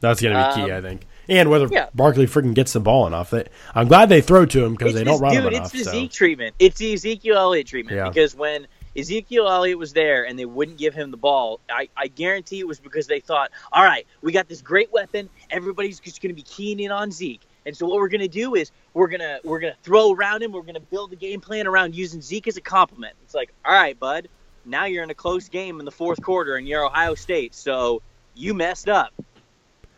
That's 0.00 0.20
going 0.20 0.34
to 0.34 0.48
be 0.48 0.54
key, 0.54 0.70
Um, 0.70 0.78
I 0.78 0.88
think. 0.88 1.06
And 1.28 1.50
whether 1.50 1.66
yeah. 1.70 1.88
Barkley 1.94 2.26
freaking 2.26 2.54
gets 2.54 2.72
the 2.72 2.80
ball 2.80 3.06
enough. 3.06 3.30
They, 3.30 3.44
I'm 3.74 3.88
glad 3.88 4.08
they 4.08 4.20
throw 4.20 4.46
to 4.46 4.64
him 4.64 4.72
because 4.72 4.94
they 4.94 5.04
don't 5.04 5.20
run 5.20 5.34
dude, 5.34 5.44
him 5.44 5.52
enough. 5.54 5.64
it's 5.64 5.72
the 5.72 5.84
so. 5.84 5.90
Zeke 5.90 6.12
treatment. 6.12 6.54
It's 6.58 6.78
the 6.78 6.92
Ezekiel 6.92 7.36
Elliott 7.36 7.66
treatment. 7.66 7.96
Yeah. 7.96 8.08
Because 8.08 8.34
when 8.34 8.66
Ezekiel 8.96 9.48
Elliott 9.48 9.78
was 9.78 9.92
there 9.92 10.24
and 10.24 10.38
they 10.38 10.44
wouldn't 10.44 10.78
give 10.78 10.94
him 10.94 11.10
the 11.10 11.16
ball, 11.16 11.60
I, 11.68 11.88
I 11.96 12.06
guarantee 12.08 12.60
it 12.60 12.68
was 12.68 12.78
because 12.78 13.06
they 13.06 13.20
thought, 13.20 13.50
all 13.72 13.82
right, 13.82 14.06
we 14.22 14.32
got 14.32 14.48
this 14.48 14.62
great 14.62 14.92
weapon. 14.92 15.28
Everybody's 15.50 15.98
just 15.98 16.22
going 16.22 16.30
to 16.30 16.36
be 16.36 16.42
keying 16.42 16.78
in 16.78 16.92
on 16.92 17.10
Zeke. 17.10 17.42
And 17.66 17.76
so 17.76 17.86
what 17.86 17.96
we're 17.96 18.08
going 18.08 18.20
to 18.20 18.28
do 18.28 18.54
is 18.54 18.70
we're 18.94 19.08
going 19.08 19.20
to 19.20 19.40
we're 19.44 19.58
going 19.58 19.74
to 19.74 19.78
throw 19.82 20.12
around 20.12 20.42
him. 20.42 20.52
We're 20.52 20.62
going 20.62 20.74
to 20.74 20.80
build 20.80 21.10
the 21.10 21.16
game 21.16 21.40
plan 21.40 21.66
around 21.66 21.94
using 21.94 22.22
Zeke 22.22 22.48
as 22.48 22.56
a 22.56 22.60
compliment. 22.60 23.14
It's 23.24 23.34
like, 23.34 23.52
all 23.64 23.74
right, 23.74 23.98
bud, 23.98 24.28
now 24.64 24.84
you're 24.84 25.02
in 25.02 25.10
a 25.10 25.14
close 25.14 25.48
game 25.48 25.80
in 25.80 25.84
the 25.84 25.90
fourth 25.90 26.22
quarter 26.22 26.54
and 26.54 26.66
you're 26.66 26.86
Ohio 26.86 27.14
State. 27.14 27.54
So 27.54 28.00
you 28.34 28.54
messed 28.54 28.88
up. 28.88 29.12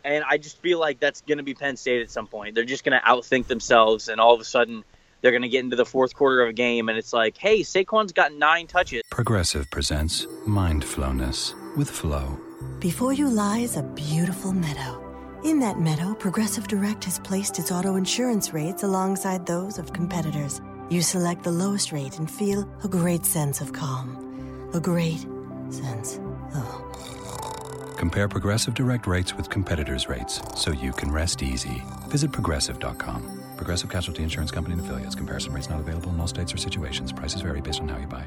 And 0.03 0.23
I 0.27 0.37
just 0.37 0.57
feel 0.61 0.79
like 0.79 0.99
that's 0.99 1.21
going 1.21 1.39
to 1.39 1.43
be 1.43 1.53
Penn 1.53 1.75
State 1.75 2.01
at 2.01 2.09
some 2.09 2.25
point. 2.25 2.55
They're 2.55 2.63
just 2.63 2.85
going 2.85 2.99
to 2.99 3.05
outthink 3.05 3.47
themselves, 3.47 4.07
and 4.07 4.21
all 4.21 4.33
of 4.33 4.39
a 4.39 4.45
sudden, 4.45 4.85
they're 5.21 5.31
going 5.31 5.41
to 5.41 5.49
get 5.49 5.59
into 5.59 5.75
the 5.75 5.85
fourth 5.85 6.15
quarter 6.15 6.41
of 6.41 6.49
a 6.49 6.53
game, 6.53 6.87
and 6.87 6.97
it's 6.97 7.11
like, 7.11 7.37
hey, 7.37 7.61
Saquon's 7.61 8.13
got 8.13 8.33
nine 8.33 8.65
touches. 8.65 9.01
Progressive 9.11 9.69
presents 9.69 10.25
Mindfulness 10.47 11.53
with 11.75 11.89
Flow. 11.89 12.39
Before 12.79 13.11
you 13.11 13.29
lies 13.29 13.75
a 13.75 13.83
beautiful 13.83 14.53
meadow. 14.53 15.08
In 15.43 15.59
that 15.59 15.79
meadow, 15.79 16.13
Progressive 16.15 16.67
Direct 16.67 17.05
has 17.05 17.19
placed 17.19 17.59
its 17.59 17.71
auto 17.71 17.95
insurance 17.95 18.53
rates 18.53 18.83
alongside 18.83 19.45
those 19.45 19.77
of 19.77 19.93
competitors. 19.93 20.61
You 20.89 21.01
select 21.01 21.43
the 21.43 21.51
lowest 21.51 21.91
rate 21.91 22.19
and 22.19 22.29
feel 22.29 22.69
a 22.83 22.87
great 22.87 23.25
sense 23.25 23.61
of 23.61 23.71
calm. 23.71 24.69
A 24.73 24.79
great 24.79 25.25
sense 25.69 26.19
of 26.55 27.95
Compare 27.97 28.27
Progressive 28.27 28.73
Direct 28.73 29.07
rates 29.07 29.35
with 29.35 29.49
competitors' 29.49 30.07
rates 30.09 30.41
so 30.55 30.71
you 30.71 30.91
can 30.91 31.11
rest 31.11 31.41
easy. 31.43 31.81
Visit 32.07 32.31
progressive.com. 32.31 33.41
Progressive 33.57 33.89
Casualty 33.89 34.23
Insurance 34.23 34.51
Company 34.51 34.73
and 34.73 34.85
affiliates. 34.85 35.15
Comparison 35.15 35.53
rates 35.53 35.69
not 35.69 35.79
available 35.79 36.09
in 36.09 36.19
all 36.19 36.27
states 36.27 36.53
or 36.53 36.57
situations. 36.57 37.11
Prices 37.11 37.41
vary 37.41 37.61
based 37.61 37.81
on 37.81 37.89
how 37.89 37.97
you 37.97 38.07
buy. 38.07 38.25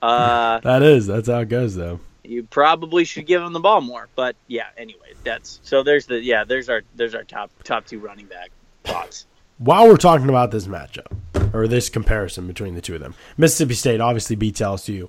Uh, 0.00 0.60
That 0.60 0.82
is. 0.82 1.06
That's 1.06 1.28
how 1.28 1.40
it 1.40 1.48
goes, 1.48 1.74
though. 1.74 2.00
You 2.24 2.44
probably 2.44 3.04
should 3.04 3.26
give 3.26 3.42
him 3.42 3.52
the 3.52 3.60
ball 3.60 3.80
more. 3.80 4.08
But 4.14 4.36
yeah, 4.46 4.66
anyway, 4.76 5.14
that's 5.24 5.60
so. 5.62 5.82
There's 5.82 6.06
the 6.06 6.20
yeah. 6.20 6.44
There's 6.44 6.68
our 6.68 6.82
there's 6.94 7.14
our 7.14 7.24
top 7.24 7.50
top 7.64 7.86
two 7.86 7.98
running 7.98 8.26
back 8.26 8.50
thoughts. 8.84 9.26
While 9.58 9.88
we're 9.88 9.96
talking 9.96 10.28
about 10.28 10.50
this 10.50 10.66
matchup 10.66 11.12
or 11.54 11.68
this 11.68 11.88
comparison 11.88 12.46
between 12.46 12.74
the 12.74 12.80
two 12.80 12.94
of 12.94 13.00
them, 13.00 13.14
Mississippi 13.36 13.74
State 13.74 14.00
obviously 14.00 14.36
beats 14.36 14.60
LSU. 14.60 15.08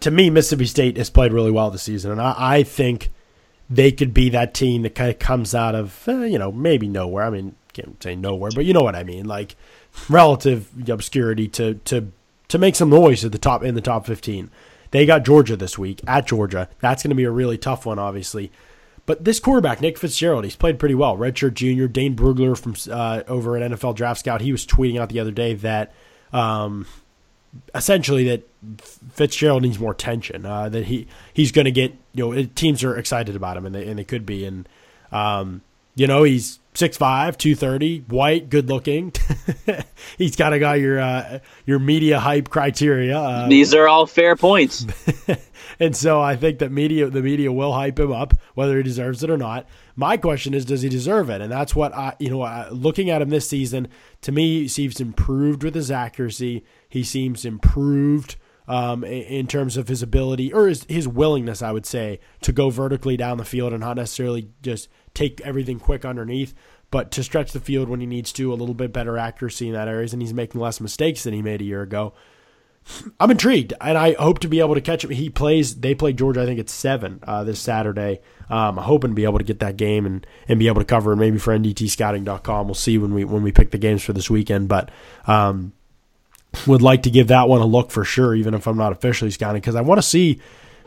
To 0.00 0.10
me, 0.10 0.30
Mississippi 0.30 0.66
State 0.66 0.96
has 0.96 1.10
played 1.10 1.32
really 1.32 1.50
well 1.50 1.70
this 1.70 1.82
season, 1.82 2.12
and 2.12 2.20
I, 2.20 2.34
I 2.36 2.62
think 2.62 3.10
they 3.68 3.90
could 3.90 4.14
be 4.14 4.30
that 4.30 4.54
team 4.54 4.82
that 4.82 4.94
kind 4.94 5.10
of 5.10 5.18
comes 5.18 5.54
out 5.54 5.74
of 5.74 6.06
eh, 6.08 6.26
you 6.26 6.38
know 6.38 6.52
maybe 6.52 6.88
nowhere. 6.88 7.24
I 7.24 7.30
mean, 7.30 7.54
can't 7.72 8.02
say 8.02 8.16
nowhere, 8.16 8.50
but 8.54 8.64
you 8.64 8.72
know 8.72 8.82
what 8.82 8.96
I 8.96 9.04
mean, 9.04 9.26
like 9.26 9.56
relative 10.08 10.88
obscurity 10.88 11.48
to 11.48 11.74
to 11.74 12.12
to 12.48 12.58
make 12.58 12.74
some 12.76 12.90
noise 12.90 13.24
at 13.24 13.32
the 13.32 13.38
top 13.38 13.62
in 13.62 13.74
the 13.74 13.80
top 13.80 14.06
fifteen. 14.06 14.50
They 14.90 15.06
got 15.06 15.24
Georgia 15.24 15.56
this 15.56 15.78
week 15.78 16.00
at 16.06 16.26
Georgia. 16.26 16.68
That's 16.80 17.02
going 17.02 17.10
to 17.10 17.16
be 17.16 17.24
a 17.24 17.30
really 17.30 17.58
tough 17.58 17.86
one, 17.86 17.98
obviously. 17.98 18.50
But 19.06 19.24
this 19.24 19.40
quarterback, 19.40 19.80
Nick 19.80 19.96
Fitzgerald, 19.96 20.44
he's 20.44 20.56
played 20.56 20.78
pretty 20.78 20.94
well. 20.94 21.16
Redshirt 21.16 21.54
junior, 21.54 21.88
Dane 21.88 22.14
Brugler 22.14 22.58
from 22.58 22.74
uh, 22.92 23.22
over 23.26 23.56
at 23.56 23.70
NFL 23.70 23.94
Draft 23.96 24.20
Scout, 24.20 24.42
he 24.42 24.52
was 24.52 24.66
tweeting 24.66 25.00
out 25.00 25.08
the 25.08 25.20
other 25.20 25.30
day 25.30 25.54
that 25.54 25.94
um, 26.32 26.86
essentially 27.74 28.24
that 28.24 28.48
Fitzgerald 29.12 29.62
needs 29.62 29.78
more 29.78 29.92
attention. 29.92 30.44
Uh, 30.44 30.68
that 30.68 30.86
he 30.86 31.06
he's 31.32 31.52
going 31.52 31.64
to 31.64 31.70
get 31.70 31.94
you 32.12 32.34
know 32.34 32.44
teams 32.54 32.84
are 32.84 32.96
excited 32.96 33.34
about 33.34 33.56
him 33.56 33.64
and 33.64 33.74
they 33.74 33.88
and 33.88 33.98
they 33.98 34.04
could 34.04 34.26
be 34.26 34.44
and 34.44 34.68
um, 35.10 35.62
you 35.98 36.06
know 36.06 36.22
he's 36.22 36.60
6'5", 36.74 37.36
230, 37.36 38.04
white, 38.08 38.48
good 38.48 38.68
looking. 38.68 39.12
he's 40.18 40.36
kind 40.36 40.54
of 40.54 40.60
got 40.60 40.78
your 40.78 41.00
uh, 41.00 41.40
your 41.66 41.80
media 41.80 42.20
hype 42.20 42.50
criteria. 42.50 43.18
Uh, 43.18 43.48
These 43.48 43.74
are 43.74 43.88
all 43.88 44.06
fair 44.06 44.36
points. 44.36 44.86
and 45.80 45.96
so 45.96 46.20
I 46.20 46.36
think 46.36 46.60
that 46.60 46.70
media, 46.70 47.10
the 47.10 47.20
media 47.20 47.52
will 47.52 47.72
hype 47.72 47.98
him 47.98 48.12
up, 48.12 48.34
whether 48.54 48.76
he 48.76 48.84
deserves 48.84 49.24
it 49.24 49.30
or 49.30 49.36
not. 49.36 49.66
My 49.96 50.16
question 50.16 50.54
is, 50.54 50.64
does 50.64 50.82
he 50.82 50.88
deserve 50.88 51.30
it? 51.30 51.40
And 51.40 51.50
that's 51.50 51.74
what 51.74 51.92
I, 51.92 52.14
you 52.20 52.30
know, 52.30 52.42
I, 52.42 52.68
looking 52.70 53.10
at 53.10 53.20
him 53.20 53.30
this 53.30 53.48
season, 53.48 53.88
to 54.22 54.30
me, 54.30 54.60
he 54.60 54.68
seems 54.68 55.00
improved 55.00 55.64
with 55.64 55.74
his 55.74 55.90
accuracy. 55.90 56.64
He 56.88 57.02
seems 57.02 57.44
improved 57.44 58.36
um, 58.68 59.02
in, 59.02 59.46
terms 59.46 59.78
of 59.78 59.88
his 59.88 60.02
ability 60.02 60.52
or 60.52 60.68
his, 60.68 60.84
his 60.84 61.08
willingness, 61.08 61.62
I 61.62 61.72
would 61.72 61.86
say, 61.86 62.20
to 62.42 62.52
go 62.52 62.68
vertically 62.68 63.16
down 63.16 63.38
the 63.38 63.44
field 63.44 63.72
and 63.72 63.80
not 63.80 63.96
necessarily 63.96 64.50
just 64.62 64.88
take 65.14 65.40
everything 65.40 65.80
quick 65.80 66.04
underneath, 66.04 66.54
but 66.90 67.10
to 67.12 67.24
stretch 67.24 67.52
the 67.52 67.60
field 67.60 67.88
when 67.88 68.00
he 68.00 68.06
needs 68.06 68.30
to, 68.34 68.52
a 68.52 68.54
little 68.54 68.74
bit 68.74 68.92
better 68.92 69.16
accuracy 69.16 69.68
in 69.68 69.72
that 69.72 69.88
areas, 69.88 70.12
and 70.12 70.20
he's 70.20 70.34
making 70.34 70.60
less 70.60 70.80
mistakes 70.80 71.24
than 71.24 71.32
he 71.32 71.40
made 71.40 71.62
a 71.62 71.64
year 71.64 71.80
ago. 71.80 72.12
I'm 73.18 73.30
intrigued, 73.30 73.72
and 73.80 73.96
I 73.96 74.12
hope 74.12 74.40
to 74.40 74.48
be 74.48 74.60
able 74.60 74.74
to 74.74 74.82
catch 74.82 75.02
him. 75.02 75.10
He 75.10 75.30
plays. 75.30 75.80
They 75.80 75.94
play 75.94 76.12
Georgia. 76.12 76.42
I 76.42 76.46
think 76.46 76.60
it's 76.60 76.72
seven 76.72 77.20
uh, 77.22 77.44
this 77.44 77.60
Saturday. 77.60 78.20
Um, 78.50 78.78
I'm 78.78 78.84
hoping 78.84 79.10
to 79.10 79.14
be 79.14 79.24
able 79.24 79.38
to 79.38 79.44
get 79.44 79.60
that 79.60 79.78
game 79.78 80.04
and, 80.04 80.26
and 80.46 80.58
be 80.58 80.68
able 80.68 80.80
to 80.82 80.86
cover 80.86 81.12
it. 81.12 81.16
Maybe 81.16 81.38
for 81.38 81.56
NDTScouting.com. 81.58 82.66
We'll 82.66 82.74
see 82.74 82.98
when 82.98 83.14
we 83.14 83.24
when 83.24 83.42
we 83.42 83.52
pick 83.52 83.70
the 83.70 83.78
games 83.78 84.02
for 84.02 84.12
this 84.12 84.28
weekend. 84.28 84.68
But 84.68 84.90
um, 85.26 85.72
would 86.66 86.82
like 86.82 87.02
to 87.02 87.10
give 87.10 87.28
that 87.28 87.48
one 87.48 87.60
a 87.60 87.66
look 87.66 87.90
for 87.90 88.04
sure, 88.04 88.34
even 88.34 88.54
if 88.54 88.66
I'm 88.66 88.76
not 88.76 88.92
officially 88.92 89.30
scouting, 89.30 89.60
because 89.60 89.74
I 89.74 89.80
want 89.80 89.98
to 89.98 90.06
see 90.06 90.40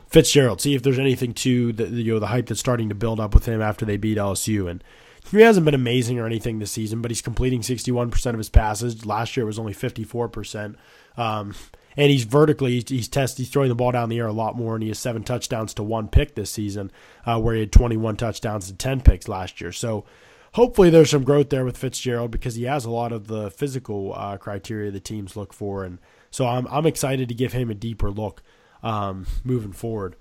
Fitzgerald, 0.07 0.59
see 0.59 0.75
if 0.75 0.83
there's 0.83 0.99
anything 0.99 1.33
to 1.35 1.71
the 1.71 1.87
you 1.87 2.13
know 2.13 2.19
the 2.19 2.27
hype 2.27 2.47
that's 2.47 2.59
starting 2.59 2.89
to 2.89 2.95
build 2.95 3.19
up 3.19 3.33
with 3.33 3.45
him 3.45 3.61
after 3.61 3.85
they 3.85 3.97
beat 3.97 4.17
LSU. 4.17 4.69
And 4.69 4.83
he 5.29 5.41
hasn't 5.41 5.65
been 5.65 5.73
amazing 5.75 6.19
or 6.19 6.25
anything 6.25 6.59
this 6.59 6.71
season, 6.71 7.01
but 7.01 7.11
he's 7.11 7.21
completing 7.21 7.61
61% 7.61 8.25
of 8.27 8.37
his 8.37 8.49
passes. 8.49 9.05
Last 9.05 9.37
year 9.37 9.43
it 9.43 9.47
was 9.47 9.59
only 9.59 9.73
54%. 9.73 10.75
Um, 11.15 11.53
and 11.95 12.09
he's 12.09 12.23
vertically 12.23 12.73
he's, 12.73 12.89
he's 12.89 13.07
test 13.07 13.37
he's 13.37 13.49
throwing 13.49 13.69
the 13.69 13.75
ball 13.75 13.91
down 13.91 14.09
the 14.09 14.19
air 14.19 14.27
a 14.27 14.33
lot 14.33 14.57
more, 14.57 14.75
and 14.75 14.83
he 14.83 14.89
has 14.89 14.99
seven 14.99 15.23
touchdowns 15.23 15.73
to 15.75 15.83
one 15.83 16.07
pick 16.07 16.35
this 16.35 16.51
season, 16.51 16.91
uh, 17.25 17.39
where 17.39 17.53
he 17.53 17.61
had 17.61 17.71
21 17.71 18.17
touchdowns 18.17 18.67
to 18.67 18.73
10 18.73 19.01
picks 19.01 19.27
last 19.27 19.61
year. 19.61 19.71
So 19.71 20.05
hopefully 20.53 20.89
there's 20.89 21.09
some 21.09 21.23
growth 21.23 21.49
there 21.49 21.65
with 21.65 21.77
Fitzgerald 21.77 22.31
because 22.31 22.55
he 22.55 22.63
has 22.63 22.85
a 22.85 22.89
lot 22.89 23.11
of 23.11 23.27
the 23.27 23.49
physical 23.51 24.13
uh, 24.15 24.37
criteria 24.37 24.91
the 24.91 24.99
teams 24.99 25.35
look 25.35 25.53
for, 25.53 25.83
and 25.83 25.99
so 26.29 26.45
I'm 26.45 26.67
I'm 26.67 26.85
excited 26.85 27.29
to 27.29 27.35
give 27.35 27.53
him 27.53 27.69
a 27.69 27.75
deeper 27.75 28.09
look 28.11 28.41
um, 28.83 29.25
moving 29.43 29.73
forward. 29.73 30.15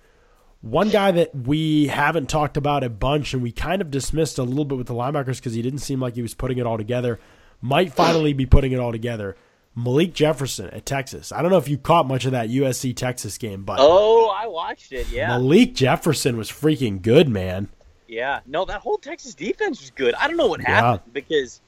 One 0.62 0.90
guy 0.90 1.10
that 1.12 1.34
we 1.34 1.86
haven't 1.86 2.28
talked 2.28 2.58
about 2.58 2.84
a 2.84 2.90
bunch 2.90 3.32
and 3.32 3.42
we 3.42 3.50
kind 3.50 3.80
of 3.80 3.90
dismissed 3.90 4.36
a 4.38 4.42
little 4.42 4.66
bit 4.66 4.76
with 4.76 4.88
the 4.88 4.94
linebackers 4.94 5.36
because 5.36 5.54
he 5.54 5.62
didn't 5.62 5.78
seem 5.78 6.00
like 6.00 6.16
he 6.16 6.22
was 6.22 6.34
putting 6.34 6.58
it 6.58 6.66
all 6.66 6.76
together, 6.76 7.18
might 7.62 7.94
finally 7.94 8.34
be 8.34 8.44
putting 8.44 8.72
it 8.72 8.78
all 8.78 8.92
together. 8.92 9.36
Malik 9.74 10.12
Jefferson 10.12 10.68
at 10.70 10.84
Texas. 10.84 11.32
I 11.32 11.40
don't 11.40 11.50
know 11.50 11.56
if 11.56 11.68
you 11.68 11.78
caught 11.78 12.06
much 12.06 12.26
of 12.26 12.32
that 12.32 12.50
USC 12.50 12.94
Texas 12.94 13.38
game, 13.38 13.62
but 13.62 13.78
Oh, 13.80 14.28
I 14.28 14.48
watched 14.48 14.92
it. 14.92 15.08
Yeah, 15.08 15.28
Malik 15.28 15.74
Jefferson 15.74 16.36
was 16.36 16.50
freaking 16.50 17.00
good, 17.00 17.28
man. 17.28 17.68
Yeah. 18.10 18.40
No, 18.46 18.64
that 18.66 18.80
whole 18.80 18.98
Texas 18.98 19.34
defense 19.34 19.80
was 19.80 19.90
good. 19.90 20.14
I 20.14 20.26
don't 20.28 20.36
know 20.36 20.48
what 20.48 20.60
Yeah. 20.60 20.70
happened 20.80 21.12
because 21.14 21.60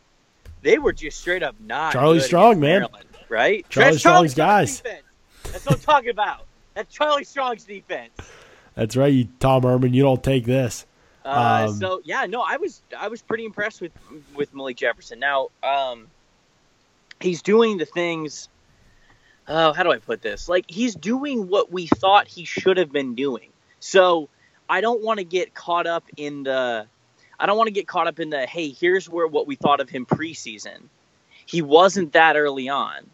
they 0.63 0.79
were 0.79 0.93
just 0.93 1.19
straight 1.21 1.43
up 1.43 1.55
not. 1.61 1.93
Charlie 1.93 2.21
Strong, 2.21 2.61
man. 2.61 2.81
Maryland, 2.81 3.09
right? 3.29 3.65
Charlie 3.69 3.91
That's 3.93 4.01
Strong's 4.01 4.35
guys. 4.35 4.81
defense. 4.81 5.03
That's 5.45 5.67
what 5.67 5.75
I'm 5.77 5.81
talking 5.81 6.11
about. 6.11 6.47
That's 6.75 6.93
Charlie 6.95 7.25
Strong's 7.25 7.65
defense. 7.65 8.13
That's 8.75 8.97
right, 8.97 9.13
you 9.13 9.29
Tom 9.39 9.63
Herman. 9.63 9.93
You 9.95 10.03
don't 10.03 10.23
take 10.23 10.45
this. 10.45 10.87
Uh, 11.25 11.67
Um, 11.69 11.77
so 11.77 12.01
yeah, 12.05 12.27
no, 12.27 12.43
I 12.43 12.57
was 12.57 12.83
I 12.99 13.09
was 13.09 13.23
pretty 13.23 13.45
impressed 13.45 13.81
with 13.81 13.93
with 14.35 14.53
Malik 14.55 14.77
Jefferson. 14.79 15.19
Now, 15.21 15.49
um, 15.63 16.09
he's 17.21 17.43
doing 17.43 17.79
the 17.79 17.85
things. 17.87 18.49
Oh, 19.49 19.73
how 19.73 19.83
do 19.83 19.91
I 19.93 19.99
put 19.99 20.23
this? 20.23 20.49
Like 20.49 20.65
he's 20.69 20.95
doing 20.95 21.49
what 21.49 21.71
we 21.71 21.87
thought 21.87 22.29
he 22.29 22.45
should 22.45 22.77
have 22.77 22.91
been 22.93 23.15
doing. 23.15 23.51
So 23.81 24.29
I 24.73 24.81
don't 24.81 25.02
want 25.02 25.19
to 25.19 25.25
get 25.25 25.52
caught 25.52 25.87
up 25.87 26.05
in 26.17 26.45
the. 26.45 26.87
I 27.38 27.45
don't 27.45 27.59
want 27.59 27.69
to 27.69 27.75
get 27.75 27.87
caught 27.87 28.07
up 28.07 28.19
in 28.19 28.31
the. 28.31 28.47
Hey, 28.47 28.71
here's 28.71 29.07
where 29.07 29.26
what 29.26 29.47
we 29.47 29.55
thought 29.55 29.81
of 29.81 29.91
him 29.91 30.07
preseason. 30.07 30.85
He 31.45 31.61
wasn't 31.61 32.14
that 32.14 32.37
early 32.37 32.71
on. 32.71 33.11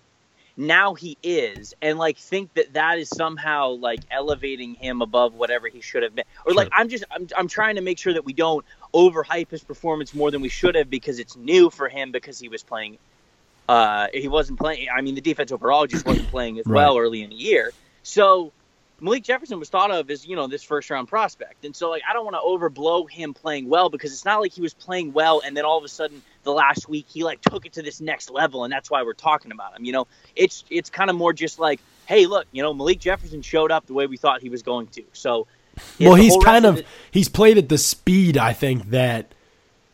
Now 0.57 0.95
he 0.95 1.19
is, 1.21 1.75
and 1.83 1.99
like 1.99 2.17
think 2.17 2.55
that 2.55 2.75
that 2.75 3.01
is 3.01 3.09
somehow 3.09 3.71
like 3.71 3.99
elevating 4.09 4.75
him 4.75 5.03
above 5.03 5.35
whatever 5.35 5.67
he 5.67 5.81
should 5.81 6.05
have 6.05 6.15
been. 6.15 6.27
Or 6.47 6.53
like 6.55 6.69
I'm 6.71 6.89
just 6.89 7.03
I'm 7.11 7.27
I'm 7.37 7.49
trying 7.49 7.75
to 7.75 7.81
make 7.81 7.99
sure 7.99 8.13
that 8.13 8.25
we 8.25 8.35
don't 8.35 8.65
overhype 8.95 9.51
his 9.51 9.65
performance 9.65 10.15
more 10.15 10.31
than 10.31 10.41
we 10.41 10.49
should 10.49 10.77
have 10.77 10.89
because 10.89 11.19
it's 11.19 11.37
new 11.37 11.71
for 11.71 11.89
him 11.89 12.13
because 12.13 12.39
he 12.39 12.49
was 12.49 12.63
playing 12.63 12.99
uh, 13.69 14.07
he 14.15 14.29
wasn't 14.29 14.61
playing. 14.61 14.87
I 14.97 15.01
mean, 15.01 15.17
the 15.17 15.21
defense 15.21 15.51
overall 15.51 15.89
just 15.89 16.07
wasn't 16.07 16.29
playing 16.29 16.61
as 16.61 16.67
well 16.67 16.99
early 16.99 17.23
in 17.23 17.31
the 17.31 17.37
year. 17.37 17.73
So 18.05 18.53
Malik 19.01 19.23
Jefferson 19.23 19.59
was 19.61 19.69
thought 19.69 19.91
of 19.93 20.11
as 20.11 20.27
you 20.27 20.35
know 20.35 20.47
this 20.49 20.63
first 20.65 20.91
round 20.91 21.07
prospect, 21.09 21.65
and 21.65 21.75
so 21.75 21.89
like 21.91 22.03
I 22.09 22.13
don't 22.13 22.25
want 22.25 22.35
to 22.37 22.41
overblow 22.41 23.09
him 23.09 23.33
playing 23.33 23.69
well 23.69 23.89
because 23.91 24.13
it's 24.13 24.25
not 24.25 24.41
like 24.41 24.53
he 24.53 24.61
was 24.61 24.75
playing 24.75 25.13
well 25.13 25.41
and 25.45 25.57
then 25.57 25.65
all 25.65 25.79
of 25.79 25.85
a 25.85 25.89
sudden 25.89 26.21
the 26.43 26.51
last 26.53 26.89
week 26.89 27.07
he 27.09 27.23
like 27.23 27.41
took 27.43 27.65
it 27.65 27.73
to 27.75 27.83
this 27.83 28.01
next 28.01 28.31
level, 28.31 28.65
and 28.65 28.73
that's 28.73 28.91
why 28.91 29.03
we're 29.03 29.13
talking 29.15 29.53
about 29.53 29.77
him. 29.77 29.85
You 29.85 29.93
know, 29.93 30.07
it's 30.35 30.65
it's 30.71 30.91
kind 30.91 31.11
of 31.11 31.17
more 31.17 31.33
just 31.33 31.59
like, 31.59 31.81
hey, 32.07 32.27
look, 32.27 32.47
you 32.53 32.63
know, 32.63 32.75
Malik 32.75 32.99
Jefferson 32.99 33.43
showed 33.43 33.71
up 33.71 33.87
the 33.87 33.95
way 33.95 34.07
we 34.07 34.17
thought 34.17 34.41
he 34.43 34.49
was 34.49 34.63
going 34.63 34.89
to. 34.89 35.05
So 35.13 35.47
Well, 36.01 36.15
he's 36.17 36.37
kind 36.45 36.67
of 36.67 36.77
the- 36.77 36.85
he's 37.13 37.29
played 37.29 37.57
at 37.59 37.69
the 37.69 37.79
speed 37.79 38.37
I 38.37 38.53
think 38.53 38.91
that 38.91 39.33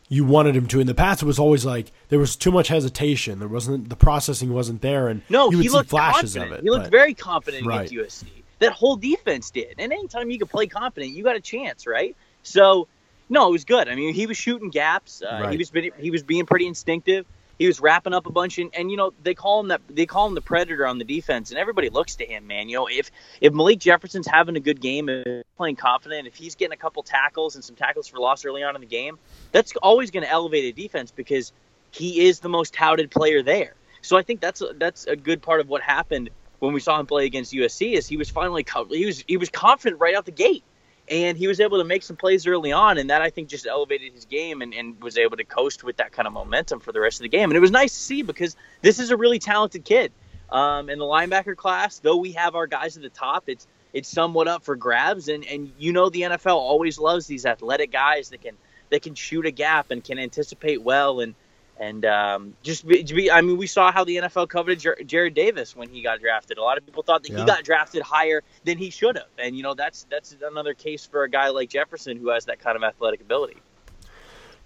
you 0.07 0.23
wanted 0.23 0.55
him 0.55 0.65
to. 0.67 0.79
In 0.79 0.87
the 0.87 0.93
past, 0.95 1.21
it 1.21 1.25
was 1.25 1.37
always 1.39 1.63
like 1.65 1.91
there 2.09 2.17
was 2.19 2.35
too 2.35 2.51
much 2.51 2.69
hesitation. 2.69 3.37
There 3.39 3.47
wasn't 3.47 3.89
the 3.89 3.95
processing 3.95 4.51
wasn't 4.53 4.81
there, 4.81 5.07
and 5.09 5.21
No, 5.29 5.51
you 5.51 5.57
would 5.57 5.63
he 5.63 5.69
see 5.69 5.75
looked 5.75 5.89
flashes 5.91 6.33
confident. 6.33 6.51
of 6.53 6.59
it. 6.59 6.63
He 6.63 6.69
looked 6.71 6.85
but- 6.85 6.91
very 6.91 7.13
confident 7.13 7.67
Right. 7.67 7.91
against 7.91 8.23
USC. 8.23 8.27
That 8.59 8.71
whole 8.71 8.95
defense 8.95 9.51
did. 9.51 9.75
And 9.77 9.91
anytime 9.91 10.29
you 10.29 10.37
can 10.37 10.47
play 10.47 10.67
confident, 10.67 11.13
you 11.13 11.23
got 11.23 11.35
a 11.35 11.41
chance, 11.41 11.85
right? 11.85 12.15
So, 12.43 12.87
no, 13.29 13.49
it 13.49 13.51
was 13.51 13.65
good. 13.65 13.89
I 13.89 13.95
mean, 13.95 14.13
he 14.13 14.27
was 14.27 14.37
shooting 14.37 14.69
gaps. 14.69 15.21
Uh, 15.21 15.39
Right. 15.43 15.51
He 15.51 15.57
was 15.57 15.69
been, 15.69 15.91
he 15.97 16.11
was 16.11 16.23
being 16.23 16.45
pretty 16.45 16.67
instinctive. 16.67 17.25
He 17.57 17.67
was 17.67 17.79
wrapping 17.79 18.13
up 18.13 18.25
a 18.25 18.31
bunch, 18.31 18.57
and, 18.57 18.69
and 18.75 18.91
you 18.91 18.97
know 18.97 19.13
they 19.23 19.33
call 19.33 19.61
him 19.61 19.69
that 19.69 19.79
they 19.89 20.05
call 20.05 20.27
him 20.27 20.35
the 20.35 20.41
predator 20.41 20.85
on 20.85 20.97
the 20.97 21.05
defense, 21.05 21.51
and 21.51 21.57
everybody 21.57 21.89
looks 21.89 22.15
to 22.17 22.25
him, 22.25 22.47
man. 22.47 22.67
You 22.67 22.79
know 22.79 22.87
if 22.87 23.11
if 23.39 23.53
Malik 23.53 23.79
Jefferson's 23.79 24.27
having 24.27 24.57
a 24.57 24.59
good 24.59 24.81
game, 24.81 25.07
and 25.07 25.43
playing 25.55 25.77
confident, 25.77 26.27
if 26.27 26.35
he's 26.35 26.55
getting 26.55 26.73
a 26.73 26.77
couple 26.77 27.01
tackles 27.01 27.55
and 27.55 27.63
some 27.63 27.77
tackles 27.77 28.09
for 28.09 28.19
loss 28.19 28.43
early 28.43 28.61
on 28.61 28.75
in 28.75 28.81
the 28.81 28.87
game, 28.87 29.17
that's 29.53 29.73
always 29.77 30.11
going 30.11 30.23
to 30.23 30.29
elevate 30.29 30.65
a 30.65 30.81
defense 30.81 31.11
because 31.11 31.53
he 31.91 32.27
is 32.27 32.41
the 32.41 32.49
most 32.49 32.73
touted 32.73 33.09
player 33.09 33.41
there. 33.41 33.75
So 34.01 34.17
I 34.17 34.21
think 34.21 34.41
that's 34.41 34.61
a, 34.61 34.73
that's 34.77 35.07
a 35.07 35.15
good 35.15 35.41
part 35.41 35.61
of 35.61 35.69
what 35.69 35.81
happened 35.81 36.29
when 36.65 36.73
we 36.73 36.79
saw 36.79 36.99
him 36.99 37.05
play 37.05 37.25
against 37.25 37.53
USC 37.53 37.93
is 37.93 38.07
he 38.07 38.17
was 38.17 38.29
finally 38.29 38.65
he 38.89 39.05
was 39.05 39.23
he 39.27 39.37
was 39.37 39.49
confident 39.49 40.01
right 40.01 40.15
out 40.15 40.25
the 40.25 40.31
gate, 40.31 40.63
and 41.09 41.37
he 41.37 41.47
was 41.47 41.59
able 41.59 41.77
to 41.77 41.83
make 41.83 42.03
some 42.03 42.15
plays 42.15 42.47
early 42.47 42.71
on, 42.71 42.97
and 42.97 43.09
that 43.09 43.21
I 43.21 43.29
think 43.29 43.49
just 43.49 43.65
elevated 43.65 44.13
his 44.13 44.25
game 44.25 44.61
and, 44.61 44.73
and 44.73 45.01
was 45.01 45.17
able 45.17 45.37
to 45.37 45.43
coast 45.43 45.83
with 45.83 45.97
that 45.97 46.11
kind 46.11 46.27
of 46.27 46.33
momentum 46.33 46.79
for 46.79 46.91
the 46.91 46.99
rest 46.99 47.19
of 47.19 47.23
the 47.23 47.29
game, 47.29 47.49
and 47.49 47.57
it 47.57 47.61
was 47.61 47.71
nice 47.71 47.93
to 47.93 47.99
see 47.99 48.21
because 48.21 48.55
this 48.81 48.99
is 48.99 49.11
a 49.11 49.17
really 49.17 49.39
talented 49.39 49.85
kid, 49.85 50.11
um, 50.49 50.89
in 50.89 50.99
the 50.99 51.05
linebacker 51.05 51.55
class. 51.55 51.99
Though 51.99 52.17
we 52.17 52.33
have 52.33 52.55
our 52.55 52.67
guys 52.67 52.97
at 52.97 53.03
the 53.03 53.09
top, 53.09 53.45
it's 53.47 53.67
it's 53.93 54.09
somewhat 54.09 54.47
up 54.47 54.63
for 54.63 54.75
grabs. 54.75 55.27
And 55.27 55.45
and 55.45 55.71
you 55.77 55.91
know 55.91 56.09
the 56.09 56.21
NFL 56.21 56.55
always 56.55 56.99
loves 56.99 57.27
these 57.27 57.45
athletic 57.45 57.91
guys 57.91 58.29
that 58.29 58.41
can 58.41 58.55
that 58.89 59.01
can 59.01 59.15
shoot 59.15 59.45
a 59.45 59.51
gap 59.51 59.91
and 59.91 60.03
can 60.03 60.19
anticipate 60.19 60.81
well 60.81 61.19
and 61.19 61.35
and 61.79 62.05
um, 62.05 62.53
just 62.63 62.87
be, 62.87 63.03
be, 63.03 63.29
I 63.31 63.41
mean, 63.41 63.57
we 63.57 63.67
saw 63.67 63.91
how 63.91 64.03
the 64.03 64.15
NFL 64.17 64.47
covered 64.49 64.79
Jer- 64.79 64.97
Jarrad 65.01 65.33
Davis 65.33 65.75
when 65.75 65.89
he 65.89 66.01
got 66.01 66.21
drafted. 66.21 66.57
A 66.57 66.61
lot 66.61 66.77
of 66.77 66.85
people 66.85 67.03
thought 67.03 67.23
that 67.23 67.31
Yeah. 67.31 67.39
he 67.39 67.45
got 67.45 67.63
drafted 67.63 68.01
higher 68.01 68.43
than 68.63 68.77
he 68.77 68.89
should 68.89 69.17
have, 69.17 69.27
and 69.37 69.55
you 69.57 69.63
know 69.63 69.73
that's 69.73 70.05
that's 70.09 70.35
another 70.41 70.73
case 70.73 71.05
for 71.05 71.23
a 71.23 71.29
guy 71.29 71.49
like 71.49 71.69
Jefferson 71.69 72.17
who 72.17 72.29
has 72.29 72.45
that 72.45 72.59
kind 72.59 72.75
of 72.77 72.83
athletic 72.83 73.21
ability. 73.21 73.57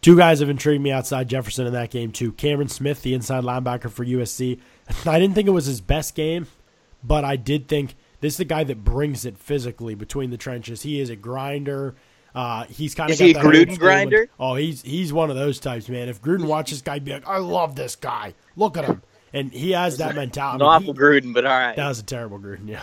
Two 0.01 0.16
guys 0.16 0.39
have 0.39 0.50
intrigued 0.50 0.82
me 0.82 0.92
outside 0.92 1.28
Jefferson 1.28 1.68
in 1.68 1.74
that 1.74 1.89
game 1.89 2.12
too. 2.12 2.32
Cameron 2.32 2.70
Smith, 2.70 3.01
the 3.01 3.13
inside 3.13 3.44
linebacker 3.44 3.92
for 3.92 4.06
USC. 4.06 4.60
I 5.06 5.20
didn't 5.20 5.36
think 5.36 5.48
it 5.48 5.51
was 5.51 5.66
his 5.66 5.82
best 5.82 6.16
game, 6.16 6.48
but 7.04 7.25
I 7.25 7.36
did 7.36 7.68
think 7.68 7.96
this 8.22 8.34
is 8.34 8.38
the 8.38 8.46
guy 8.46 8.63
that 8.63 8.84
brings 8.84 9.25
it 9.25 9.38
physically 9.38 9.96
between 9.96 10.30
the 10.30 10.38
trenches. 10.38 10.84
He 10.84 11.01
is 11.01 11.10
a 11.10 11.16
grinder. 11.18 11.96
Uh, 12.36 12.64
he's 12.66 12.94
kind 12.96 13.10
of 13.10 13.14
Is 13.14 13.20
he 13.20 13.32
a 13.32 13.36
Gruden 13.36 13.78
grinder? 13.80 14.30
Oh, 14.40 14.56
he's 14.56 14.82
he's 14.82 15.12
one 15.12 15.30
of 15.30 15.36
those 15.36 15.60
types, 15.60 15.90
man. 15.90 16.10
If 16.10 16.22
Gruden 16.22 16.46
watches 16.46 16.78
this 16.80 16.82
guy, 16.84 16.94
he'd 16.96 17.06
be 17.06 17.14
like, 17.14 17.28
I 17.28 17.38
love 17.38 17.76
this 17.76 17.96
guy. 17.96 18.34
Look 18.56 18.78
at 18.78 18.86
him, 18.86 19.02
and 19.34 19.52
he 19.52 19.72
has 19.72 19.98
that 19.98 20.16
mentality. 20.16 20.60
Not 20.64 20.82
He- 20.84 20.90
awful 20.90 21.02
Gruden, 21.02 21.34
but 21.34 21.46
all 21.46 21.58
right. 21.58 21.76
that 21.76 21.88
was 21.88 22.00
a 22.00 22.04
terrible 22.04 22.40
Gruden, 22.40 22.68
yeah. 22.70 22.82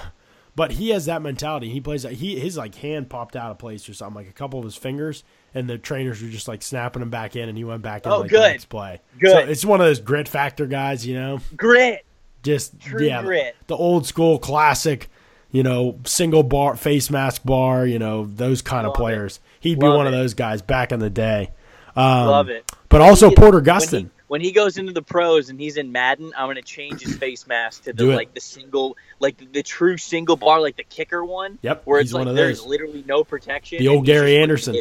But 0.57 0.71
he 0.73 0.89
has 0.91 1.05
that 1.05 1.21
mentality. 1.21 1.69
He 1.69 1.81
plays. 1.81 2.03
He 2.05 2.41
his 2.41 2.57
like 2.57 2.75
hand 2.77 3.11
popped 3.11 3.37
out 3.37 3.51
of 3.51 3.59
place 3.59 3.89
or 3.89 3.95
something, 3.95 4.15
like 4.17 4.29
a 4.29 4.33
couple 4.33 4.59
of 4.59 4.65
his 4.65 4.75
fingers, 4.75 5.23
and 5.55 5.69
the 5.69 5.77
trainers 5.77 6.23
were 6.23 6.29
just 6.31 6.49
like 6.49 6.63
snapping 6.63 7.03
him 7.03 7.11
back 7.11 7.37
in, 7.37 7.49
and 7.51 7.59
he 7.59 7.63
went 7.65 7.83
back 7.83 8.07
in 8.07 8.11
Oh, 8.13 8.21
like 8.21 8.31
the 8.31 8.37
good. 8.37 8.41
next 8.53 8.65
play. 8.65 9.01
Good. 9.19 9.31
So 9.33 9.39
it's 9.39 9.65
one 9.67 9.81
of 9.83 9.87
those 9.87 10.01
grit 10.01 10.29
factor 10.29 10.65
guys, 10.67 11.07
you 11.07 11.15
know. 11.15 11.41
Grit. 11.57 12.05
Just 12.43 12.81
True 12.81 13.05
yeah, 13.05 13.23
grit. 13.23 13.55
the 13.67 13.77
old 13.77 14.07
school 14.07 14.39
classic, 14.39 15.11
you 15.51 15.63
know, 15.63 15.99
single 16.05 16.43
bar 16.43 16.77
face 16.77 17.11
mask 17.11 17.43
bar, 17.45 17.87
you 17.87 17.99
know, 17.99 18.25
those 18.27 18.63
kind 18.63 18.87
Love 18.87 18.95
of 18.95 19.01
it. 19.01 19.03
players. 19.03 19.41
He'd 19.61 19.79
be 19.79 19.87
Love 19.87 19.97
one 19.97 20.07
of 20.07 20.13
those 20.13 20.35
guys 20.35 20.63
back 20.63 20.93
in 20.93 20.99
the 21.01 21.11
day. 21.11 21.51
Um, 21.95 22.27
Love 22.27 22.49
it. 22.51 22.71
But 22.89 23.01
also 23.01 23.31
He- 23.31 23.35
Porter 23.37 23.59
when 23.59 23.65
he- 23.65 23.71
Gustin. 23.71 24.11
When 24.29 24.41
he, 24.41 24.51
goes 24.51 24.77
into 24.77 24.93
the 24.93 25.03
pros 25.03 25.51
and 25.51 25.61
he's 25.61 25.77
in 25.77 25.93
Madden, 25.93 26.33
I'm 26.37 26.49
gonna 26.49 26.61
change 26.61 27.01
his 27.01 27.17
face 27.17 27.47
mask 27.47 27.85
to 27.85 27.93
the 27.93 28.07
like 28.07 28.35
the 28.35 28.41
single, 28.41 28.97
like 29.21 29.37
the, 29.37 29.47
the 29.47 29.63
true 29.63 29.97
single 29.99 30.35
bar, 30.37 30.61
like 30.61 30.77
the 30.77 30.83
kicker 30.83 31.25
one. 31.25 31.61
Yep, 31.63 31.83
Where 31.85 32.01
it's 32.01 32.13
like 32.13 32.23
one 32.23 32.29
of 32.29 32.35
there's 32.35 32.67
literally 32.67 33.05
no 33.07 33.23
protection. 33.23 33.79
The 33.79 33.87
old 33.87 34.05
Gary 34.05 34.33
to 34.33 34.39
Anderson. 34.41 34.81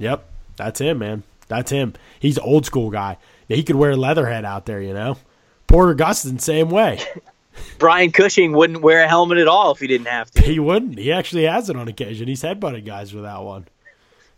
Yep, 0.00 0.24
that's 0.56 0.80
him, 0.80 0.98
man. 0.98 1.22
That's 1.46 1.70
him. 1.70 1.94
He's 2.18 2.38
an 2.38 2.42
old 2.44 2.66
school 2.66 2.90
guy. 2.90 3.18
Yeah, 3.46 3.56
he 3.56 3.62
could 3.62 3.76
wear 3.76 3.94
Leatherhead 3.94 4.44
out 4.44 4.66
there, 4.66 4.82
you 4.82 4.94
know. 4.94 5.16
Porter 5.68 5.94
Gustin, 5.94 6.40
same 6.40 6.68
way. 6.68 6.98
Brian 7.78 8.12
Cushing 8.12 8.52
wouldn't 8.52 8.82
wear 8.82 9.02
a 9.04 9.08
helmet 9.08 9.38
at 9.38 9.48
all 9.48 9.72
if 9.72 9.78
he 9.80 9.86
didn't 9.86 10.06
have 10.08 10.30
to. 10.32 10.42
He 10.42 10.58
wouldn't. 10.58 10.98
He 10.98 11.12
actually 11.12 11.44
has 11.44 11.68
it 11.70 11.76
on 11.76 11.88
occasion. 11.88 12.28
He's 12.28 12.42
headbutted 12.42 12.84
guys 12.84 13.12
without 13.14 13.44
one. 13.44 13.66